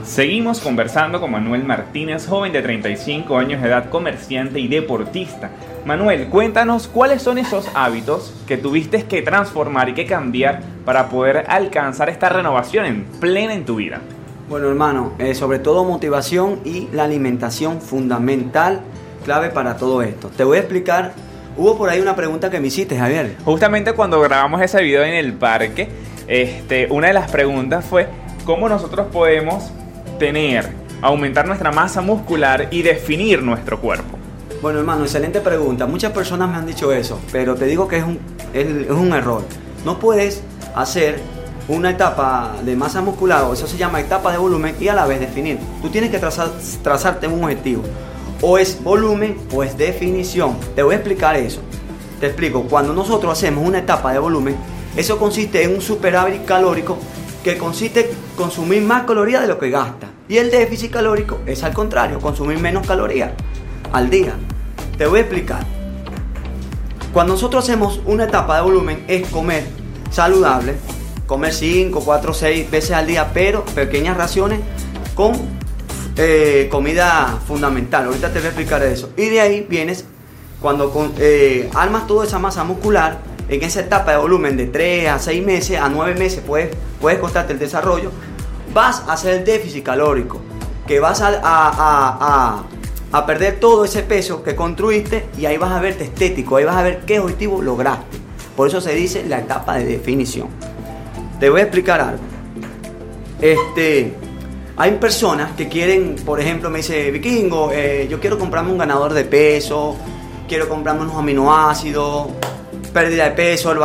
Seguimos 0.03 0.61
conversando 0.61 1.21
con 1.21 1.33
Manuel 1.33 1.65
Martínez, 1.65 2.27
joven 2.27 2.55
de 2.55 2.63
35 2.63 3.37
años 3.37 3.61
de 3.61 3.69
edad, 3.69 3.91
comerciante 3.91 4.59
y 4.61 4.67
deportista. 4.67 5.51
Manuel, 5.85 6.29
cuéntanos 6.29 6.89
cuáles 6.89 7.21
son 7.21 7.37
esos 7.37 7.69
hábitos 7.75 8.33
que 8.47 8.57
tuviste 8.57 9.03
que 9.03 9.21
transformar 9.21 9.91
y 9.91 9.95
que 9.95 10.07
cambiar 10.07 10.63
para 10.87 11.11
poder 11.11 11.45
alcanzar 11.49 12.09
esta 12.09 12.31
renovación 12.31 12.87
en 12.87 13.05
plena 13.21 13.53
en 13.53 13.67
tu 13.67 13.77
vida. 13.77 14.01
Bueno, 14.49 14.69
hermano, 14.69 15.13
eh, 15.19 15.35
sobre 15.35 15.59
todo 15.59 15.85
motivación 15.85 16.61
y 16.65 16.89
la 16.95 17.05
alimentación 17.05 17.83
fundamental, 17.83 18.81
clave 19.23 19.51
para 19.51 19.77
todo 19.77 20.01
esto. 20.01 20.31
Te 20.35 20.45
voy 20.45 20.57
a 20.57 20.61
explicar 20.61 21.13
Hubo 21.59 21.79
por 21.79 21.89
ahí 21.89 22.01
una 22.01 22.15
pregunta 22.15 22.51
que 22.51 22.61
me 22.61 22.67
hiciste, 22.67 22.99
Javier. 22.99 23.37
Justamente 23.45 23.95
cuando 23.95 24.21
grabamos 24.21 24.61
ese 24.61 24.83
video 24.83 25.03
en 25.05 25.15
el 25.15 25.33
parque, 25.33 25.89
este, 26.29 26.87
una 26.91 27.09
de 27.09 27.15
las 27.15 27.31
preguntas 27.31 27.83
fue 27.83 28.09
cómo 28.45 28.69
nosotros 28.69 29.07
podemos 29.11 29.71
tener, 30.19 30.69
aumentar 31.01 31.47
nuestra 31.47 31.73
masa 31.73 32.03
muscular 32.03 32.69
y 32.71 32.83
definir 32.83 33.43
nuestro 33.43 33.81
cuerpo. 33.81 34.19
Bueno, 34.61 34.81
hermano, 34.81 35.05
excelente 35.05 35.41
pregunta. 35.41 35.87
Muchas 35.87 36.13
personas 36.13 36.51
me 36.51 36.57
han 36.57 36.67
dicho 36.67 36.93
eso, 36.93 37.19
pero 37.33 37.55
te 37.55 37.65
digo 37.65 37.89
que 37.89 37.99
es 37.99 38.05
un, 38.05 38.19
es, 38.53 38.91
un 38.91 39.15
error. 39.15 39.43
No 39.83 39.99
puedes 39.99 40.43
hacer 40.75 41.21
una 41.69 41.91
etapa 41.91 42.55
de 42.65 42.77
masa 42.77 43.01
muscular, 43.01 43.45
o 43.45 43.55
eso 43.55 43.67
se 43.67 43.79
llama 43.79 44.01
etapa 44.01 44.31
de 44.31 44.37
volumen, 44.37 44.77
y 44.79 44.89
a 44.89 44.95
la 44.95 45.07
vez 45.07 45.21
definir. 45.21 45.59
Tú 45.81 45.89
tienes 45.89 46.11
que 46.11 46.19
trazar, 46.19 46.51
trazarte 46.83 47.27
un 47.27 47.43
objetivo 47.45 47.83
o 48.41 48.59
es 48.59 48.83
volumen 48.83 49.37
o 49.53 49.63
es 49.63 49.77
definición. 49.77 50.57
Te 50.75 50.83
voy 50.83 50.95
a 50.95 50.99
explicar 50.99 51.37
eso. 51.37 51.61
Te 52.21 52.27
explico, 52.27 52.63
cuando 52.63 52.93
nosotros 52.93 53.33
hacemos 53.33 53.67
una 53.67 53.79
etapa 53.79 54.13
de 54.13 54.19
volumen, 54.19 54.57
eso 54.97 55.19
consiste 55.19 55.63
en 55.63 55.75
un 55.75 55.81
superávit 55.81 56.45
calórico 56.45 56.99
que 57.45 57.59
consiste 57.59 58.01
en 58.01 58.17
consumir 58.37 58.83
más 58.83 59.05
calorías 59.05 59.43
de 59.43 59.49
lo 59.49 59.59
que 59.59 59.71
gasta. 59.71 60.09
Y 60.29 60.39
el 60.39 60.51
déficit 60.51 60.91
calórico 60.91 61.41
es 61.47 61.63
al 61.63 61.75
contrario, 61.75 62.19
consumir 62.19 62.59
menos 62.59 62.87
calorías 62.87 63.33
al 63.93 64.11
día. 64.11 64.35
Te 64.99 65.07
voy 65.07 65.19
a 65.19 65.23
explicar. 65.23 65.65
Cuando 67.13 67.35
nosotros 67.35 67.65
hacemos 67.65 68.01
una 68.07 68.25
etapa 68.25 68.57
de 68.57 68.63
volumen 68.63 69.05
es 69.09 69.29
comer 69.29 69.65
saludable, 70.11 70.75
comer 71.27 71.53
5, 71.53 72.01
4, 72.05 72.35
6 72.35 72.71
veces 72.71 72.91
al 72.93 73.07
día, 73.07 73.31
pero 73.33 73.65
pequeñas 73.65 74.17
raciones 74.17 74.61
con 75.15 75.56
eh, 76.17 76.69
comida 76.71 77.39
fundamental. 77.47 78.07
Ahorita 78.07 78.33
te 78.33 78.39
voy 78.39 78.47
a 78.47 78.49
explicar 78.49 78.83
eso. 78.83 79.11
Y 79.17 79.29
de 79.29 79.41
ahí 79.41 79.67
vienes 79.69 80.05
cuando 80.61 81.13
eh, 81.19 81.69
armas 81.75 82.07
toda 82.07 82.25
esa 82.25 82.39
masa 82.39 82.65
muscular 82.65 83.19
en 83.49 83.63
esa 83.63 83.81
etapa 83.81 84.13
de 84.13 84.19
volumen 84.19 84.57
de 84.57 84.67
3 84.67 85.09
a 85.09 85.19
6 85.19 85.45
meses, 85.45 85.79
a 85.79 85.89
9 85.89 86.15
meses 86.15 86.43
puedes, 86.45 86.75
puedes 87.01 87.19
costarte 87.19 87.53
el 87.53 87.59
desarrollo, 87.59 88.11
vas 88.73 89.05
a 89.07 89.13
hacer 89.13 89.39
el 89.39 89.45
déficit 89.45 89.85
calórico, 89.85 90.41
que 90.87 90.99
vas 90.99 91.21
a, 91.21 91.41
a, 91.43 92.65
a, 93.13 93.27
perder 93.27 93.61
todo 93.61 93.85
ese 93.85 94.03
peso 94.03 94.43
que 94.43 94.57
construiste 94.57 95.27
y 95.39 95.47
ahí 95.47 95.57
vas 95.59 95.73
a 95.73 95.81
verte 95.81 96.05
estético, 96.05 96.57
ahí 96.57 96.65
vas 96.65 96.77
a 96.77 96.83
ver 96.83 97.01
qué 97.07 97.21
objetivo 97.21 97.63
lograste. 97.63 98.19
Por 98.57 98.69
eso 98.69 98.81
se 98.81 98.95
dice 98.95 99.25
la 99.29 99.39
etapa 99.39 99.77
de 99.77 99.85
definición. 99.85 100.49
Te 101.39 101.51
voy 101.51 101.61
a 101.61 101.65
explicar 101.65 102.01
algo. 102.01 102.23
Este, 103.41 104.15
hay 104.77 104.93
personas 104.93 105.53
que 105.53 105.69
quieren, 105.69 106.17
por 106.25 106.41
ejemplo, 106.41 106.71
me 106.71 106.79
dice, 106.79 107.11
Vikingo, 107.11 107.71
eh, 107.73 108.07
yo 108.11 108.21
quiero 108.21 108.39
comprarme 108.39 108.73
un 108.73 108.79
ganador 108.79 109.13
de 109.15 109.25
peso 109.25 109.97
quiero 110.47 110.69
comprarme 110.69 111.03
unos 111.03 111.17
aminoácidos, 111.17 112.29
pérdida 112.93 113.25
de 113.25 113.31
peso, 113.33 113.73
el. 113.73 113.81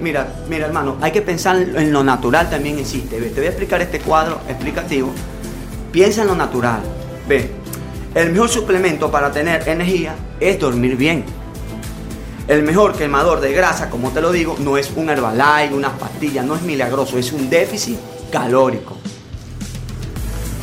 Mira, 0.00 0.44
mira 0.48 0.66
hermano, 0.66 0.96
hay 1.00 1.12
que 1.12 1.22
pensar 1.22 1.56
en 1.56 1.92
lo 1.92 2.04
natural 2.04 2.48
también 2.50 2.78
existe. 2.78 3.20
Te 3.20 3.34
voy 3.34 3.46
a 3.46 3.48
explicar 3.48 3.80
este 3.82 4.00
cuadro 4.00 4.40
explicativo. 4.48 5.10
Piensa 5.90 6.22
en 6.22 6.28
lo 6.28 6.34
natural. 6.34 6.80
Ve, 7.28 7.50
el 8.14 8.32
mejor 8.32 8.48
suplemento 8.48 9.10
para 9.10 9.32
tener 9.32 9.68
energía 9.68 10.14
es 10.40 10.58
dormir 10.58 10.96
bien. 10.96 11.24
El 12.48 12.62
mejor 12.62 12.94
quemador 12.94 13.40
de 13.40 13.52
grasa, 13.52 13.88
como 13.88 14.10
te 14.10 14.20
lo 14.20 14.32
digo, 14.32 14.56
no 14.58 14.76
es 14.76 14.90
un 14.96 15.08
Herbalife, 15.08 15.74
una 15.74 15.96
pastilla, 15.96 16.42
no 16.42 16.56
es 16.56 16.62
milagroso, 16.62 17.16
es 17.16 17.32
un 17.32 17.48
déficit 17.48 17.98
calórico. 18.30 19.01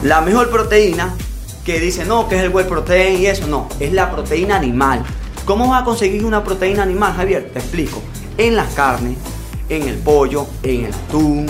La 0.04 0.22
mejor 0.22 0.50
proteína 0.50 1.14
que 1.66 1.80
dice 1.80 2.06
no, 2.06 2.28
que 2.30 2.38
es 2.38 2.44
el 2.44 2.50
whey 2.50 2.66
protein 2.66 3.22
y 3.22 3.26
eso, 3.28 3.48
no, 3.48 3.68
es 3.80 3.92
la 3.92 4.10
proteína 4.10 4.56
animal. 4.56 5.04
¿Cómo 5.46 5.68
vas 5.68 5.82
a 5.82 5.86
conseguir 5.86 6.24
una 6.26 6.44
proteína 6.44 6.84
animal, 6.84 7.14
Javier? 7.14 7.50
Te 7.52 7.60
explico. 7.60 8.02
En 8.38 8.56
las 8.56 8.74
carnes, 8.74 9.18
en 9.68 9.88
el 9.88 9.98
pollo, 9.98 10.48
en 10.64 10.86
el 10.86 10.94
atún, 10.94 11.48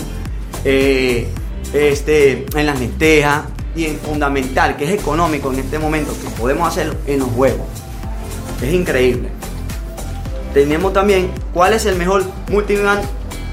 eh, 0.66 1.28
este, 1.74 2.46
en 2.56 2.66
las 2.66 2.80
lentejas 2.80 3.44
y 3.76 3.86
en 3.86 3.98
fundamental, 4.00 4.76
que 4.78 4.86
es 4.86 5.00
económico 5.00 5.54
en 5.54 5.60
este 5.60 5.78
momento, 5.78 6.12
que 6.20 6.30
podemos 6.30 6.68
hacerlo 6.68 6.96
en 7.06 7.20
los 7.20 7.30
huevos. 7.36 7.68
Es 8.62 8.74
increíble. 8.74 9.30
Tenemos 10.54 10.92
también 10.92 11.30
cuál 11.54 11.74
es 11.74 11.86
el 11.86 11.96
mejor 11.96 12.24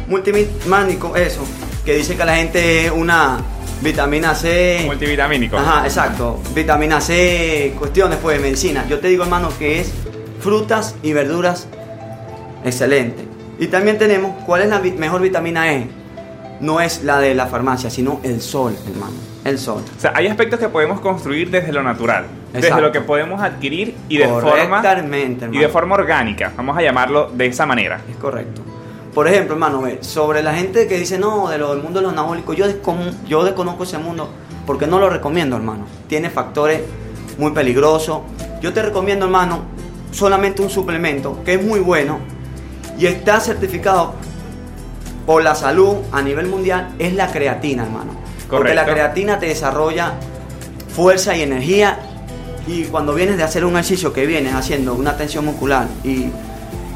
multivitamínico, 0.08 1.14
eso, 1.16 1.42
que 1.84 1.94
dice 1.94 2.16
que 2.16 2.24
la 2.24 2.36
gente 2.36 2.86
es 2.86 2.92
una 2.92 3.44
vitamina 3.82 4.34
C. 4.34 4.82
Multivitamínico. 4.86 5.56
Ajá, 5.56 5.84
exacto. 5.84 6.40
Vitamina 6.54 7.00
C, 7.00 7.74
cuestiones 7.78 8.18
pues 8.22 8.38
de 8.38 8.42
medicina. 8.42 8.86
Yo 8.88 8.98
te 9.00 9.08
digo, 9.08 9.24
hermano, 9.24 9.50
que 9.58 9.80
es 9.80 9.92
frutas 10.40 10.94
y 11.02 11.12
verduras 11.12 11.68
excelente. 12.64 13.24
Y 13.58 13.68
también 13.68 13.98
tenemos 13.98 14.44
cuál 14.44 14.62
es 14.62 14.68
la 14.68 14.80
mejor 14.80 15.20
vitamina 15.20 15.72
E. 15.72 15.88
No 16.60 16.80
es 16.80 17.02
la 17.02 17.18
de 17.18 17.34
la 17.34 17.46
farmacia, 17.46 17.90
sino 17.90 18.20
el 18.22 18.40
sol, 18.40 18.76
hermano. 18.90 19.14
El 19.44 19.58
sol. 19.58 19.82
O 19.96 20.00
sea, 20.00 20.12
hay 20.14 20.26
aspectos 20.26 20.58
que 20.58 20.68
podemos 20.68 21.00
construir 21.00 21.50
desde 21.50 21.72
lo 21.72 21.82
natural, 21.82 22.26
desde 22.52 22.80
lo 22.80 22.90
que 22.90 23.00
podemos 23.00 23.40
adquirir 23.40 23.94
y 24.08 24.16
de 24.18 24.26
forma 24.26 24.82
y 25.52 25.58
de 25.58 25.68
forma 25.68 25.94
orgánica. 25.94 26.52
Vamos 26.56 26.76
a 26.76 26.82
llamarlo 26.82 27.30
de 27.32 27.46
esa 27.46 27.66
manera. 27.66 28.00
Es 28.10 28.16
correcto. 28.16 28.62
Por 29.16 29.26
ejemplo, 29.28 29.54
hermano, 29.54 29.82
sobre 30.02 30.42
la 30.42 30.52
gente 30.52 30.86
que 30.86 30.98
dice 30.98 31.18
no, 31.18 31.48
de 31.48 31.56
lo 31.56 31.70
del 31.70 31.82
mundo 31.82 32.00
de 32.00 32.02
los 32.02 32.12
anabólicos, 32.12 32.54
yo, 32.54 32.66
yo 33.26 33.44
desconozco 33.44 33.84
ese 33.84 33.96
mundo 33.96 34.28
porque 34.66 34.86
no 34.86 34.98
lo 34.98 35.08
recomiendo, 35.08 35.56
hermano. 35.56 35.86
Tiene 36.06 36.28
factores 36.28 36.82
muy 37.38 37.52
peligrosos. 37.52 38.20
Yo 38.60 38.74
te 38.74 38.82
recomiendo, 38.82 39.24
hermano, 39.24 39.62
solamente 40.10 40.60
un 40.60 40.68
suplemento 40.68 41.42
que 41.46 41.54
es 41.54 41.64
muy 41.64 41.80
bueno 41.80 42.18
y 42.98 43.06
está 43.06 43.40
certificado 43.40 44.12
por 45.24 45.42
la 45.42 45.54
salud 45.54 45.94
a 46.12 46.20
nivel 46.20 46.48
mundial, 46.48 46.94
es 46.98 47.14
la 47.14 47.32
creatina, 47.32 47.84
hermano. 47.84 48.12
Porque 48.50 48.74
la 48.74 48.84
creatina 48.84 49.38
te 49.38 49.46
desarrolla 49.46 50.12
fuerza 50.94 51.34
y 51.34 51.40
energía 51.40 51.98
y 52.66 52.84
cuando 52.84 53.14
vienes 53.14 53.38
de 53.38 53.44
hacer 53.44 53.64
un 53.64 53.72
ejercicio 53.72 54.12
que 54.12 54.26
vienes 54.26 54.52
haciendo 54.52 54.92
una 54.92 55.16
tensión 55.16 55.46
muscular 55.46 55.86
y 56.04 56.26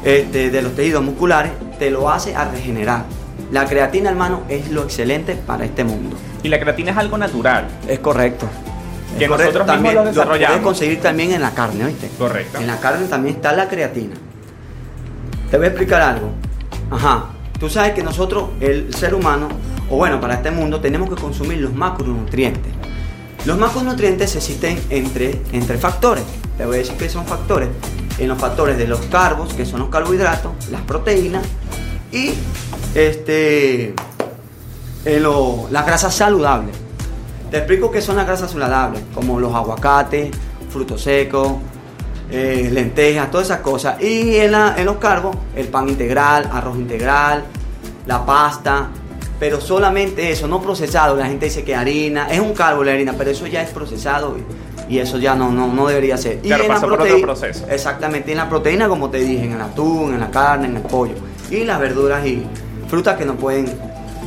este, 0.03 0.49
de 0.49 0.61
los 0.61 0.75
tejidos 0.75 1.03
musculares, 1.03 1.51
te 1.79 1.89
lo 1.89 2.09
hace 2.09 2.35
a 2.35 2.45
regenerar. 2.45 3.05
La 3.51 3.65
creatina, 3.65 4.09
hermano, 4.09 4.43
es 4.49 4.71
lo 4.71 4.83
excelente 4.83 5.35
para 5.35 5.65
este 5.65 5.83
mundo. 5.83 6.15
Y 6.43 6.47
la 6.47 6.59
creatina 6.59 6.91
es 6.91 6.97
algo 6.97 7.17
natural. 7.17 7.67
Es 7.87 7.99
correcto. 7.99 8.47
Que 9.17 9.27
nosotros 9.27 9.65
también 9.65 9.95
lo 9.95 10.05
desarrollamos. 10.05 10.39
Lo 10.39 10.47
puedes 10.47 10.63
conseguir 10.63 11.01
también 11.01 11.33
en 11.33 11.41
la 11.41 11.51
carne, 11.51 11.85
¿viste? 11.85 12.09
Correcto. 12.17 12.59
En 12.59 12.67
la 12.67 12.79
carne 12.79 13.07
también 13.07 13.35
está 13.35 13.51
la 13.51 13.67
creatina. 13.67 14.15
Te 15.49 15.57
voy 15.57 15.65
a 15.65 15.69
explicar 15.69 16.01
algo. 16.01 16.31
Ajá. 16.89 17.25
Tú 17.59 17.69
sabes 17.69 17.93
que 17.93 18.03
nosotros, 18.03 18.51
el 18.61 18.93
ser 18.93 19.13
humano, 19.13 19.49
o 19.89 19.97
bueno, 19.97 20.19
para 20.21 20.35
este 20.35 20.49
mundo 20.49 20.79
tenemos 20.79 21.09
que 21.09 21.15
consumir 21.15 21.59
los 21.59 21.73
macronutrientes. 21.73 22.71
Los 23.45 23.57
macronutrientes 23.57 24.35
existen 24.35 24.79
entre, 24.89 25.41
entre 25.51 25.77
factores. 25.77 26.23
Te 26.57 26.65
voy 26.65 26.75
a 26.75 26.79
decir 26.79 26.95
que 26.95 27.09
son 27.09 27.25
factores. 27.25 27.67
En 28.17 28.27
los 28.27 28.37
factores 28.37 28.77
de 28.77 28.87
los 28.87 28.99
carbos, 29.01 29.53
que 29.53 29.65
son 29.65 29.79
los 29.79 29.89
carbohidratos, 29.89 30.51
las 30.69 30.81
proteínas 30.81 31.43
y 32.11 32.33
este, 32.93 33.95
en 35.05 35.23
las 35.71 35.85
grasas 35.85 36.13
saludables. 36.13 36.75
Te 37.49 37.57
explico 37.57 37.91
qué 37.91 38.01
son 38.01 38.15
las 38.15 38.27
grasas 38.27 38.51
saludables, 38.51 39.01
como 39.13 39.39
los 39.39 39.53
aguacates, 39.53 40.31
frutos 40.69 41.01
secos, 41.01 41.53
eh, 42.29 42.69
lentejas, 42.71 43.29
todas 43.29 43.47
esas 43.47 43.59
cosas. 43.59 44.01
Y 44.01 44.35
en, 44.37 44.53
en 44.53 44.85
los 44.85 44.97
carbos, 44.97 45.35
el 45.55 45.67
pan 45.67 45.89
integral, 45.89 46.49
arroz 46.51 46.77
integral, 46.77 47.43
la 48.05 48.25
pasta, 48.25 48.89
pero 49.39 49.59
solamente 49.59 50.31
eso, 50.31 50.47
no 50.47 50.61
procesado. 50.61 51.15
La 51.15 51.25
gente 51.25 51.45
dice 51.47 51.63
que 51.63 51.75
harina, 51.75 52.27
es 52.29 52.39
un 52.39 52.53
carbo 52.53 52.83
la 52.83 52.91
harina, 52.91 53.15
pero 53.17 53.31
eso 53.31 53.47
ya 53.47 53.61
es 53.63 53.71
procesado 53.71 54.37
y, 54.91 54.99
eso 54.99 55.17
ya 55.17 55.35
no, 55.35 55.51
no, 55.51 55.67
no 55.67 55.87
debería 55.87 56.17
ser. 56.17 56.39
y 56.43 56.51
en 56.51 56.67
la 56.67 56.79
por 56.79 56.93
otro 56.93 57.21
proceso. 57.21 57.65
Exactamente, 57.69 58.29
y 58.29 58.31
en 58.33 58.37
la 58.37 58.49
proteína, 58.49 58.87
como 58.87 59.09
te 59.09 59.19
dije, 59.19 59.45
en 59.45 59.53
el 59.53 59.61
atún, 59.61 60.13
en 60.13 60.19
la 60.19 60.29
carne, 60.29 60.67
en 60.67 60.77
el 60.77 60.83
pollo. 60.83 61.15
Y 61.49 61.63
las 61.63 61.79
verduras 61.79 62.25
y 62.25 62.43
frutas 62.87 63.17
que 63.17 63.25
no 63.25 63.35
pueden 63.35 63.65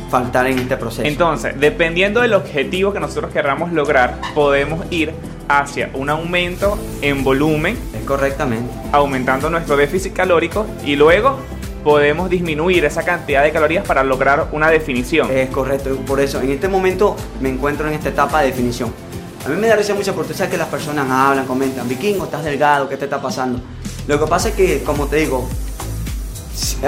faltar 0.09 0.47
en 0.47 0.59
este 0.59 0.77
proceso. 0.77 1.03
Entonces, 1.03 1.59
dependiendo 1.59 2.21
del 2.21 2.33
objetivo 2.33 2.93
que 2.93 2.99
nosotros 2.99 3.31
queramos 3.31 3.71
lograr, 3.71 4.19
podemos 4.33 4.85
ir 4.91 5.13
hacia 5.47 5.89
un 5.93 6.09
aumento 6.09 6.77
en 7.01 7.23
volumen. 7.23 7.77
Es 7.93 8.03
correctamente. 8.05 8.71
Aumentando 8.91 9.49
nuestro 9.49 9.77
déficit 9.77 10.13
calórico 10.13 10.65
y 10.83 10.95
luego 10.95 11.37
podemos 11.83 12.31
disminuir 12.31 12.83
esa 12.83 13.03
cantidad 13.03 13.43
de 13.43 13.51
calorías 13.51 13.85
para 13.85 14.03
lograr 14.03 14.47
una 14.51 14.69
definición. 14.69 15.29
Es 15.31 15.49
correcto, 15.51 15.95
por 16.07 16.19
eso 16.19 16.41
en 16.41 16.49
este 16.49 16.67
momento 16.67 17.15
me 17.39 17.49
encuentro 17.49 17.87
en 17.87 17.93
esta 17.93 18.09
etapa 18.09 18.41
de 18.41 18.47
definición. 18.47 18.91
A 19.45 19.49
mí 19.49 19.57
me 19.57 19.67
da 19.67 19.75
risa 19.75 19.93
tú 19.93 20.03
sabes 20.03 20.49
que 20.49 20.57
las 20.57 20.69
personas 20.69 21.07
hablan, 21.07 21.45
comentan, 21.45 21.87
vikingo, 21.87 22.25
estás 22.25 22.43
delgado, 22.43 22.89
¿qué 22.89 22.97
te 22.97 23.05
está 23.05 23.21
pasando? 23.21 23.59
Lo 24.07 24.19
que 24.19 24.25
pasa 24.25 24.49
es 24.49 24.55
que, 24.55 24.81
como 24.81 25.05
te 25.05 25.17
digo, 25.17 25.47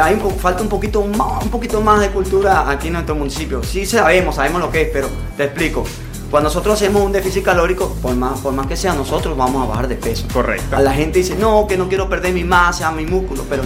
hay 0.01 0.15
un, 0.15 0.31
falta 0.39 0.63
un 0.63 0.67
poquito, 0.67 1.05
más, 1.05 1.43
un 1.43 1.51
poquito 1.51 1.81
más 1.81 1.99
de 1.99 2.09
cultura 2.09 2.67
aquí 2.67 2.87
en 2.87 2.93
nuestro 2.93 3.13
municipio. 3.13 3.61
Sí 3.61 3.85
sabemos, 3.85 4.37
sabemos 4.37 4.59
lo 4.59 4.71
que 4.71 4.81
es, 4.81 4.89
pero 4.91 5.07
te 5.37 5.43
explico. 5.43 5.83
Cuando 6.31 6.49
nosotros 6.49 6.73
hacemos 6.73 7.03
un 7.03 7.11
déficit 7.11 7.43
calórico, 7.43 7.95
por 8.01 8.15
más, 8.15 8.39
por 8.39 8.53
más 8.53 8.65
que 8.65 8.75
sea, 8.75 8.93
nosotros 8.93 9.37
vamos 9.37 9.63
a 9.63 9.69
bajar 9.69 9.87
de 9.87 9.95
peso. 9.95 10.25
Correcto. 10.33 10.75
A 10.75 10.81
la 10.81 10.93
gente 10.93 11.19
dice, 11.19 11.35
no, 11.35 11.67
que 11.67 11.77
no 11.77 11.87
quiero 11.87 12.09
perder 12.09 12.33
mi 12.33 12.43
masa, 12.43 12.91
mi 12.91 13.05
músculo, 13.05 13.45
pero 13.47 13.65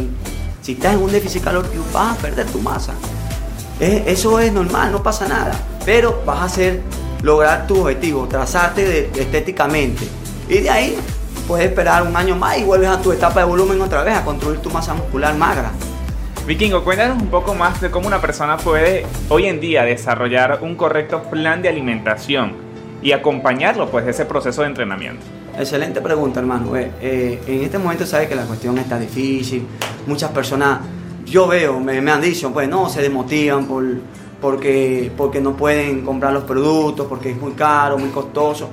si 0.62 0.74
estás 0.74 0.96
en 0.96 1.02
un 1.02 1.12
déficit 1.14 1.46
calórico, 1.46 1.76
vas 1.94 2.18
a 2.18 2.22
perder 2.22 2.46
tu 2.48 2.60
masa. 2.60 2.94
eso 3.80 4.38
es 4.42 4.52
normal, 4.52 4.92
no 4.92 5.02
pasa 5.02 5.30
nada. 5.30 5.54
Pero 5.86 6.22
vas 6.26 6.40
a 6.40 6.44
hacer 6.44 6.82
lograr 7.22 7.68
tu 7.68 7.82
objetivo, 7.82 8.28
trazarte 8.28 9.10
estéticamente. 9.16 10.08
Y 10.50 10.60
de 10.60 10.70
ahí 10.70 10.98
puedes 11.48 11.68
esperar 11.68 12.04
un 12.04 12.16
año 12.16 12.36
más 12.36 12.58
y 12.58 12.64
vuelves 12.64 12.90
a 12.90 13.02
tu 13.02 13.12
etapa 13.12 13.42
de 13.42 13.46
volumen 13.46 13.82
otra 13.82 14.04
vez, 14.04 14.16
a 14.16 14.24
construir 14.24 14.60
tu 14.60 14.70
masa 14.70 14.94
muscular 14.94 15.36
magra. 15.36 15.72
Vikingo, 16.48 16.84
cuéntanos 16.84 17.22
un 17.22 17.30
poco 17.30 17.54
más 17.54 17.80
de 17.82 17.92
cómo 17.92 18.08
una 18.08 18.20
persona 18.20 18.58
puede 18.58 19.06
hoy 19.30 19.46
en 19.46 19.60
día 19.60 19.84
desarrollar 19.84 20.60
un 20.62 20.76
correcto 20.76 21.22
plan 21.24 21.62
de 21.62 21.70
alimentación 21.70 22.54
y 23.02 23.12
acompañarlo 23.12 23.90
pues 23.90 24.06
de 24.06 24.12
ese 24.12 24.26
proceso 24.26 24.62
de 24.62 24.68
entrenamiento. 24.68 25.24
Excelente 25.58 26.02
pregunta, 26.02 26.40
hermano. 26.40 26.76
Eh, 26.76 26.92
eh, 27.02 27.42
en 27.48 27.62
este 27.64 27.78
momento 27.78 28.06
sabes 28.06 28.28
que 28.28 28.36
la 28.36 28.46
cuestión 28.46 28.78
está 28.78 28.98
difícil. 28.98 29.68
Muchas 30.08 30.32
personas, 30.32 30.80
yo 31.26 31.48
veo, 31.48 31.80
me, 31.80 31.98
han 32.10 32.22
dicho, 32.22 32.52
pues 32.52 32.68
no, 32.68 32.90
se 32.90 33.02
desmotivan 33.02 33.66
por, 33.66 33.84
porque, 34.42 35.12
porque 35.16 35.40
no 35.40 35.56
pueden 35.56 36.02
comprar 36.02 36.34
los 36.34 36.44
productos, 36.44 37.08
porque 37.08 37.30
es 37.30 37.38
muy 37.38 37.54
caro, 37.54 37.98
muy 37.98 38.10
costoso. 38.10 38.70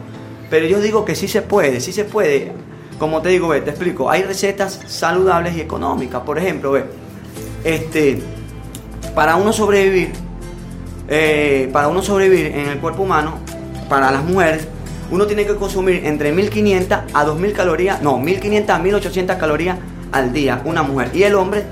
Pero 0.50 0.66
yo 0.66 0.80
digo 0.80 1.04
que 1.04 1.14
sí 1.14 1.28
se 1.28 1.42
puede, 1.42 1.80
sí 1.80 1.92
se 1.92 2.04
puede. 2.04 2.52
Como 2.98 3.22
te 3.22 3.28
digo, 3.28 3.52
te 3.52 3.70
explico, 3.70 4.10
hay 4.10 4.22
recetas 4.22 4.80
saludables 4.86 5.56
y 5.56 5.60
económicas. 5.60 6.22
Por 6.22 6.38
ejemplo, 6.38 6.72
ve, 6.72 6.84
este, 7.62 8.20
para 9.14 9.36
uno 9.36 9.52
sobrevivir, 9.52 10.12
eh, 11.06 11.68
para 11.72 11.88
uno 11.88 12.02
sobrevivir 12.02 12.46
en 12.46 12.68
el 12.70 12.78
cuerpo 12.78 13.02
humano, 13.02 13.34
para 13.88 14.10
las 14.10 14.24
mujeres, 14.24 14.66
uno 15.10 15.26
tiene 15.26 15.46
que 15.46 15.54
consumir 15.54 16.04
entre 16.04 16.32
1500 16.32 16.98
a 17.12 17.24
2000 17.24 17.52
calorías, 17.52 18.02
no, 18.02 18.18
1500 18.18 18.74
a 18.74 18.78
1800 18.78 19.36
calorías 19.36 19.78
al 20.12 20.32
día, 20.32 20.60
una 20.64 20.82
mujer. 20.82 21.10
Y 21.14 21.22
el 21.22 21.34
hombre 21.34 21.64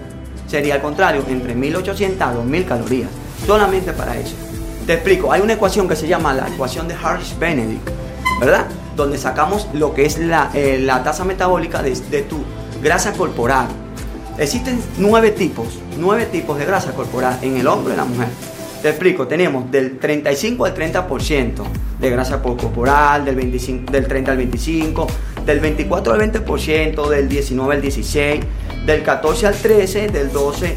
sería 0.47 0.75
al 0.75 0.83
contrario, 0.83 1.23
entre 1.29 1.55
1800 1.55 2.21
a 2.21 2.33
2000 2.33 2.65
calorías, 2.65 3.11
solamente 3.47 3.93
para 3.93 4.17
eso. 4.19 4.35
Te 4.87 4.95
explico, 4.95 5.33
hay 5.33 5.41
una 5.41 5.55
ecuación 5.55 5.89
que 5.89 5.97
se 5.97 6.07
llama 6.07 6.35
la 6.35 6.49
ecuación 6.49 6.89
de 6.89 6.95
Harsh-Benedict, 6.95 7.89
¿verdad? 8.41 8.67
Donde 8.97 9.19
sacamos 9.19 9.69
lo 9.73 9.95
que 9.95 10.05
es 10.05 10.19
la, 10.19 10.51
eh, 10.55 10.85
tasa 11.05 11.25
metabólica 11.25 11.83
de, 11.83 12.23
tu 12.23 12.45
grasa 12.83 13.13
corporal. 13.13 13.69
Existen 14.39 14.81
nueve 14.99 15.31
tipos, 15.31 15.79
nueve 15.99 16.27
tipos 16.27 16.59
de 16.59 16.67
grasa 16.67 16.93
corporal 16.93 17.39
en 17.43 17.57
el 17.57 17.67
hombre 17.67 17.95
y 17.95 17.97
la 17.97 18.05
mujer. 18.05 18.29
Te 18.83 18.91
explico, 18.91 19.27
tenemos 19.27 19.71
del 19.71 19.99
35 19.99 20.65
al 20.65 20.75
30% 20.75 21.63
de 21.99 22.11
grasa 22.11 22.43
corporal, 22.43 23.25
del, 23.25 23.35
25, 23.35 23.91
del 23.91 24.07
30 24.07 24.31
al 24.31 24.37
25, 24.37 25.07
del 25.45 25.61
24 25.61 26.13
al 26.13 26.21
20%, 26.21 27.09
del 27.09 27.29
19 27.29 27.75
al 27.75 27.83
16, 27.83 28.41
del 28.85 29.03
14 29.03 29.47
al 29.47 29.55
13, 29.55 30.09
del 30.09 30.31
12 30.31 30.77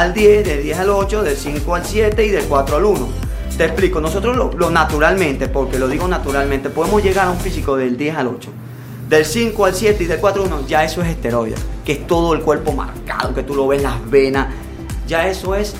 al 0.00 0.14
10, 0.14 0.44
del 0.44 0.62
10 0.62 0.78
al 0.78 0.90
8, 0.90 1.22
del 1.22 1.36
5 1.36 1.74
al 1.74 1.84
7 1.84 2.24
y 2.24 2.28
del 2.30 2.44
4 2.44 2.76
al 2.76 2.84
1. 2.84 3.08
Te 3.56 3.64
explico, 3.64 4.00
nosotros 4.00 4.36
lo, 4.36 4.70
naturalmente, 4.70 5.48
porque 5.48 5.78
lo 5.78 5.88
digo 5.88 6.06
naturalmente, 6.06 6.68
podemos 6.68 7.02
llegar 7.02 7.28
a 7.28 7.30
un 7.30 7.38
físico 7.38 7.76
del 7.76 7.96
10 7.96 8.16
al 8.16 8.26
8. 8.28 8.50
Del 9.08 9.24
5 9.24 9.64
al 9.64 9.74
7 9.74 10.04
y 10.04 10.06
del 10.06 10.18
4 10.20 10.42
al 10.42 10.48
1, 10.52 10.66
ya 10.66 10.84
eso 10.84 11.00
es 11.00 11.08
esteroide, 11.08 11.54
que 11.84 11.92
es 11.92 12.06
todo 12.06 12.34
el 12.34 12.42
cuerpo 12.42 12.72
marcado, 12.72 13.34
que 13.34 13.42
tú 13.42 13.54
lo 13.54 13.66
ves 13.66 13.82
las 13.82 14.10
venas, 14.10 14.48
ya 15.06 15.26
eso 15.26 15.54
es... 15.54 15.74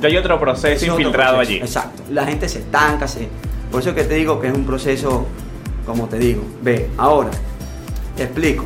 Ya 0.00 0.08
hay 0.08 0.16
otro 0.16 0.38
proceso 0.38 0.86
infiltrado 0.86 1.40
allí. 1.40 1.56
Exacto, 1.56 2.02
la 2.10 2.24
gente 2.26 2.48
se 2.48 2.60
estanca, 2.60 3.08
se... 3.08 3.28
por 3.72 3.80
eso 3.80 3.94
que 3.94 4.04
te 4.04 4.14
digo 4.14 4.40
que 4.40 4.46
es 4.46 4.54
un 4.54 4.64
proceso, 4.64 5.26
como 5.84 6.06
te 6.06 6.18
digo, 6.18 6.44
ve, 6.62 6.88
ahora, 6.96 7.30
te 8.16 8.22
explico. 8.22 8.64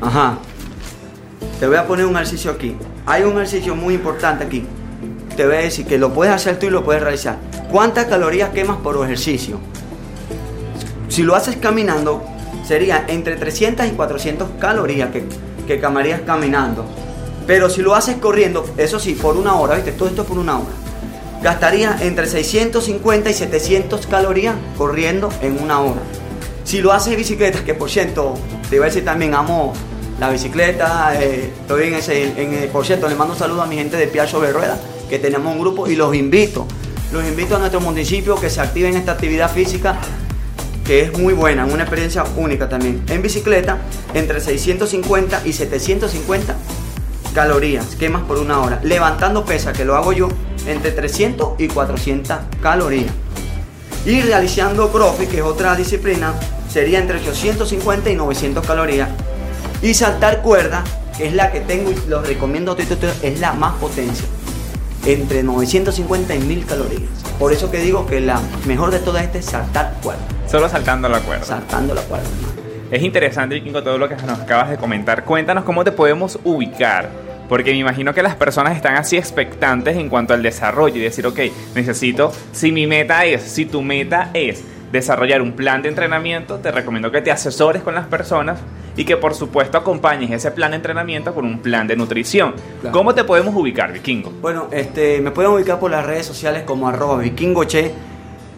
Ajá, 0.00 0.38
te 1.60 1.66
voy 1.68 1.76
a 1.76 1.86
poner 1.86 2.06
un 2.06 2.16
ejercicio 2.16 2.50
aquí. 2.50 2.74
Hay 3.06 3.22
un 3.22 3.32
ejercicio 3.32 3.74
muy 3.74 3.94
importante 3.94 4.44
aquí. 4.44 4.64
Te 5.36 5.46
voy 5.46 5.56
a 5.56 5.60
decir 5.60 5.86
que 5.86 5.98
lo 5.98 6.12
puedes 6.12 6.34
hacer 6.34 6.58
tú 6.58 6.66
y 6.66 6.70
lo 6.70 6.84
puedes 6.84 7.02
realizar. 7.02 7.38
¿Cuántas 7.70 8.06
calorías 8.06 8.50
quemas 8.50 8.78
por 8.78 9.02
ejercicio? 9.04 9.58
Si 11.08 11.22
lo 11.22 11.34
haces 11.34 11.56
caminando, 11.56 12.22
sería 12.66 13.04
entre 13.08 13.36
300 13.36 13.86
y 13.86 13.90
400 13.90 14.48
calorías 14.58 15.10
que, 15.10 15.24
que 15.66 15.80
quemarías 15.80 16.20
caminando. 16.22 16.84
Pero 17.46 17.68
si 17.70 17.82
lo 17.82 17.94
haces 17.94 18.16
corriendo, 18.16 18.64
eso 18.76 19.00
sí, 19.00 19.14
por 19.14 19.36
una 19.36 19.54
hora, 19.54 19.76
¿viste? 19.76 19.92
Todo 19.92 20.08
esto 20.08 20.24
por 20.24 20.38
una 20.38 20.58
hora. 20.58 20.70
Gastaría 21.42 21.96
entre 22.02 22.26
650 22.26 23.30
y 23.30 23.34
700 23.34 24.06
calorías 24.06 24.54
corriendo 24.76 25.30
en 25.40 25.60
una 25.60 25.80
hora. 25.80 26.00
Si 26.64 26.80
lo 26.80 26.92
haces 26.92 27.14
en 27.14 27.18
bicicleta, 27.18 27.64
que 27.64 27.74
por 27.74 27.90
cierto, 27.90 28.34
te 28.68 28.76
voy 28.76 28.84
a 28.84 28.86
decir 28.86 29.04
también, 29.04 29.34
amo 29.34 29.72
la 30.20 30.28
bicicleta, 30.28 31.14
eh, 31.18 31.50
estoy 31.62 31.88
en 31.88 31.94
ese, 31.94 32.68
por 32.70 32.84
cierto, 32.84 33.08
le 33.08 33.14
mando 33.14 33.32
un 33.32 33.38
saludo 33.38 33.62
a 33.62 33.66
mi 33.66 33.76
gente 33.76 33.96
de 33.96 34.06
Piacho 34.06 34.38
de 34.40 34.52
Rueda, 34.52 34.78
que 35.08 35.18
tenemos 35.18 35.50
un 35.50 35.58
grupo 35.58 35.88
y 35.88 35.96
los 35.96 36.14
invito, 36.14 36.66
los 37.10 37.24
invito 37.24 37.56
a 37.56 37.58
nuestro 37.58 37.80
municipio 37.80 38.36
que 38.36 38.50
se 38.50 38.60
activen 38.60 38.96
esta 38.96 39.12
actividad 39.12 39.50
física 39.50 39.98
que 40.84 41.00
es 41.00 41.18
muy 41.18 41.32
buena, 41.32 41.64
una 41.64 41.84
experiencia 41.84 42.24
única 42.36 42.68
también. 42.68 43.02
En 43.08 43.22
bicicleta, 43.22 43.78
entre 44.12 44.40
650 44.40 45.42
y 45.46 45.54
750 45.54 46.54
calorías, 47.34 47.96
quemas 47.96 48.24
por 48.24 48.38
una 48.38 48.60
hora. 48.60 48.80
Levantando 48.82 49.46
pesa, 49.46 49.72
que 49.72 49.86
lo 49.86 49.96
hago 49.96 50.12
yo, 50.12 50.28
entre 50.66 50.90
300 50.90 51.58
y 51.58 51.68
400 51.68 52.36
calorías. 52.60 53.12
Y 54.04 54.20
realizando 54.20 54.90
CrossFit, 54.90 55.30
que 55.30 55.38
es 55.38 55.44
otra 55.44 55.76
disciplina, 55.76 56.34
sería 56.68 56.98
entre 56.98 57.18
850 57.18 58.10
y 58.10 58.16
900 58.16 58.66
calorías 58.66 59.08
y 59.82 59.94
saltar 59.94 60.42
cuerda, 60.42 60.84
que 61.16 61.26
es 61.26 61.34
la 61.34 61.50
que 61.50 61.60
tengo 61.60 61.90
y 61.90 62.08
los 62.08 62.26
recomiendo, 62.26 62.76
es 62.76 63.40
la 63.40 63.52
más 63.52 63.74
potencia. 63.74 64.26
Entre 65.06 65.42
950 65.42 66.34
y 66.34 66.38
1000 66.40 66.66
calorías. 66.66 67.10
Por 67.38 67.52
eso 67.52 67.70
que 67.70 67.78
digo 67.78 68.06
que 68.06 68.20
la 68.20 68.38
mejor 68.66 68.90
de 68.90 68.98
todas 68.98 69.34
es 69.34 69.46
saltar 69.46 69.94
cuerda. 70.02 70.20
Solo 70.46 70.68
saltando 70.68 71.08
la 71.08 71.20
cuerda. 71.20 71.44
Saltando 71.44 71.94
la 71.94 72.02
cuerda. 72.02 72.28
Es 72.90 73.02
interesante, 73.02 73.54
Vikingo, 73.54 73.82
todo 73.82 73.96
lo 73.96 74.08
que 74.08 74.16
nos 74.16 74.40
acabas 74.40 74.68
de 74.68 74.76
comentar. 74.76 75.24
Cuéntanos 75.24 75.64
cómo 75.64 75.84
te 75.84 75.92
podemos 75.92 76.38
ubicar. 76.44 77.08
Porque 77.48 77.70
me 77.72 77.78
imagino 77.78 78.12
que 78.12 78.22
las 78.22 78.34
personas 78.36 78.76
están 78.76 78.96
así 78.96 79.16
expectantes 79.16 79.96
en 79.96 80.08
cuanto 80.08 80.34
al 80.34 80.42
desarrollo 80.42 80.96
y 80.96 81.00
decir, 81.00 81.26
ok, 81.26 81.40
necesito, 81.74 82.32
si 82.52 82.70
mi 82.70 82.86
meta 82.86 83.24
es, 83.24 83.42
si 83.42 83.64
tu 83.64 83.82
meta 83.82 84.30
es 84.34 84.62
desarrollar 84.92 85.42
un 85.42 85.52
plan 85.52 85.82
de 85.82 85.88
entrenamiento, 85.88 86.56
te 86.56 86.70
recomiendo 86.70 87.10
que 87.10 87.22
te 87.22 87.30
asesores 87.30 87.82
con 87.82 87.94
las 87.94 88.06
personas 88.06 88.58
y 88.96 89.04
que 89.04 89.16
por 89.16 89.34
supuesto 89.34 89.78
acompañes 89.78 90.30
ese 90.30 90.50
plan 90.50 90.72
de 90.72 90.76
entrenamiento 90.76 91.34
con 91.34 91.44
un 91.44 91.60
plan 91.60 91.86
de 91.86 91.96
nutrición. 91.96 92.54
¿Cómo 92.92 93.14
te 93.14 93.24
podemos 93.24 93.54
ubicar, 93.54 93.92
Vikingo? 93.92 94.32
Bueno, 94.40 94.68
este, 94.72 95.20
me 95.20 95.30
pueden 95.30 95.52
ubicar 95.52 95.78
por 95.78 95.90
las 95.90 96.04
redes 96.04 96.26
sociales 96.26 96.64
como 96.64 96.88
arroba 96.88 97.18
vikingoche, 97.18 97.92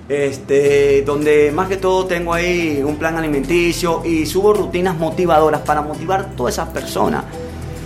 este, 0.08 1.02
donde 1.02 1.52
más 1.52 1.68
que 1.68 1.76
todo 1.76 2.06
tengo 2.06 2.32
ahí 2.34 2.82
un 2.84 2.96
plan 2.96 3.16
alimenticio 3.16 4.02
y 4.04 4.26
subo 4.26 4.52
rutinas 4.52 4.96
motivadoras 4.96 5.60
para 5.60 5.82
motivar 5.82 6.20
a 6.20 6.24
todas 6.30 6.54
esas 6.54 6.68
personas 6.68 7.24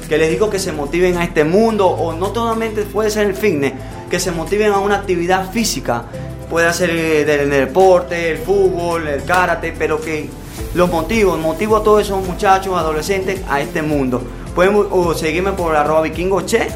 que 0.08 0.18
les 0.18 0.30
digo 0.30 0.48
que 0.50 0.58
se 0.58 0.72
motiven 0.72 1.16
a 1.16 1.24
este 1.24 1.44
mundo 1.44 1.88
o 1.88 2.12
no 2.12 2.32
solamente 2.32 2.82
puede 2.82 3.10
ser 3.10 3.26
el 3.26 3.34
fitness, 3.34 3.72
que 4.08 4.20
se 4.20 4.30
motiven 4.30 4.72
a 4.72 4.78
una 4.78 4.96
actividad 4.96 5.50
física 5.50 6.04
puede 6.48 6.66
hacer 6.66 6.90
eh, 6.90 7.24
del 7.24 7.50
deporte, 7.50 8.30
el 8.30 8.38
fútbol, 8.38 9.08
el 9.08 9.24
karate, 9.24 9.74
pero 9.76 10.00
que 10.00 10.28
los 10.74 10.90
motivos, 10.90 11.38
motivo 11.38 11.76
a 11.76 11.82
todos 11.82 12.02
esos 12.02 12.24
muchachos, 12.26 12.74
adolescentes 12.76 13.40
a 13.48 13.60
este 13.60 13.82
mundo. 13.82 14.22
Pueden 14.54 14.74
seguirme 15.16 15.52
por 15.52 15.76
arroba 15.76 16.02
vikingoche, 16.02 16.68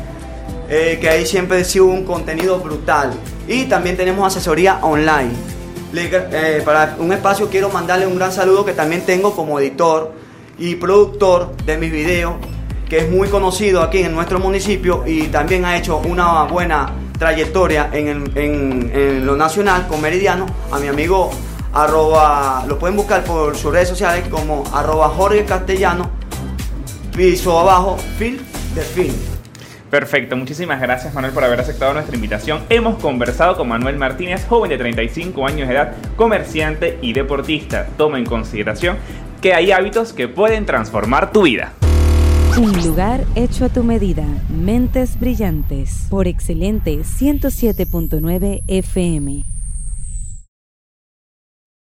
eh, 0.69 0.99
que 1.01 1.09
ahí 1.09 1.27
siempre 1.27 1.65
sido 1.65 1.87
un 1.87 2.05
contenido 2.05 2.59
brutal. 2.61 3.13
Y 3.49 3.65
también 3.65 3.97
tenemos 3.97 4.27
asesoría 4.27 4.79
online. 4.83 5.33
Eh, 5.93 6.63
para 6.65 6.95
un 6.99 7.13
espacio 7.13 7.49
quiero 7.49 7.69
mandarle 7.69 8.07
un 8.07 8.17
gran 8.17 8.31
saludo 8.31 8.65
que 8.65 8.73
también 8.75 9.05
tengo 9.05 9.35
como 9.35 9.59
editor 9.59 10.13
y 10.57 10.77
productor 10.77 11.57
de 11.65 11.79
mis 11.79 11.91
videos, 11.91 12.35
que 12.89 12.99
es 12.99 13.11
muy 13.11 13.29
conocido 13.29 13.83
aquí 13.83 13.99
en 13.99 14.15
nuestro 14.15 14.39
municipio 14.39 15.03
y 15.05 15.25
también 15.25 15.65
ha 15.65 15.77
hecho 15.77 15.99
una 15.99 16.45
buena 16.45 16.93
trayectoria 17.21 17.91
en, 17.93 19.27
lo 19.27 19.37
nacional 19.37 19.87
con 19.87 20.01
Meridiano, 20.01 20.47
a 20.73 20.79
mi 20.79 20.89
amigo 20.89 21.31
arroba, 21.73 22.65
lo 22.67 22.79
pueden 22.79 22.97
buscar 22.97 23.23
por 23.25 23.57
sus 23.57 23.71
redes 23.73 23.91
sociales 23.91 24.25
como 24.29 24.65
arroba 24.73 25.11
Jorge 25.11 25.45
Castellano, 25.45 26.11
piso 27.15 27.61
abajo, 27.61 27.99
Phil 28.19 28.41
de 28.75 28.81
Phil. 28.81 29.13
Perfecto, 29.91 30.35
muchísimas 30.35 30.81
gracias 30.81 31.13
Manuel 31.13 31.35
por 31.35 31.45
haber 31.45 31.61
aceptado 31.61 31.93
nuestra 31.93 32.17
invitación. 32.17 32.61
Hemos 32.71 32.99
conversado 33.03 33.55
con 33.57 33.69
Manuel 33.69 33.99
Martínez, 33.99 34.47
joven 34.49 34.71
de 34.71 34.79
35 34.79 35.47
años 35.47 35.69
de 35.69 35.75
edad, 35.75 35.93
comerciante 36.17 36.99
y 37.03 37.13
deportista. 37.13 37.87
Toma 37.99 38.19
en 38.19 38.25
consideración 38.25 38.97
que 39.43 39.53
hay 39.53 39.73
hábitos 39.73 40.15
que 40.15 40.27
pueden 40.27 40.65
transformar 40.65 41.33
tu 41.33 41.43
vida. 41.43 41.75
Un 42.59 42.73
lugar 42.85 43.25
hecho 43.37 43.65
a 43.65 43.69
tu 43.69 43.85
medida. 43.85 44.25
Mentes 44.49 45.19
brillantes. 45.19 46.07
Por 46.11 46.27
excelente 46.27 46.99
107.9 46.99 48.63
FM. 48.67 49.45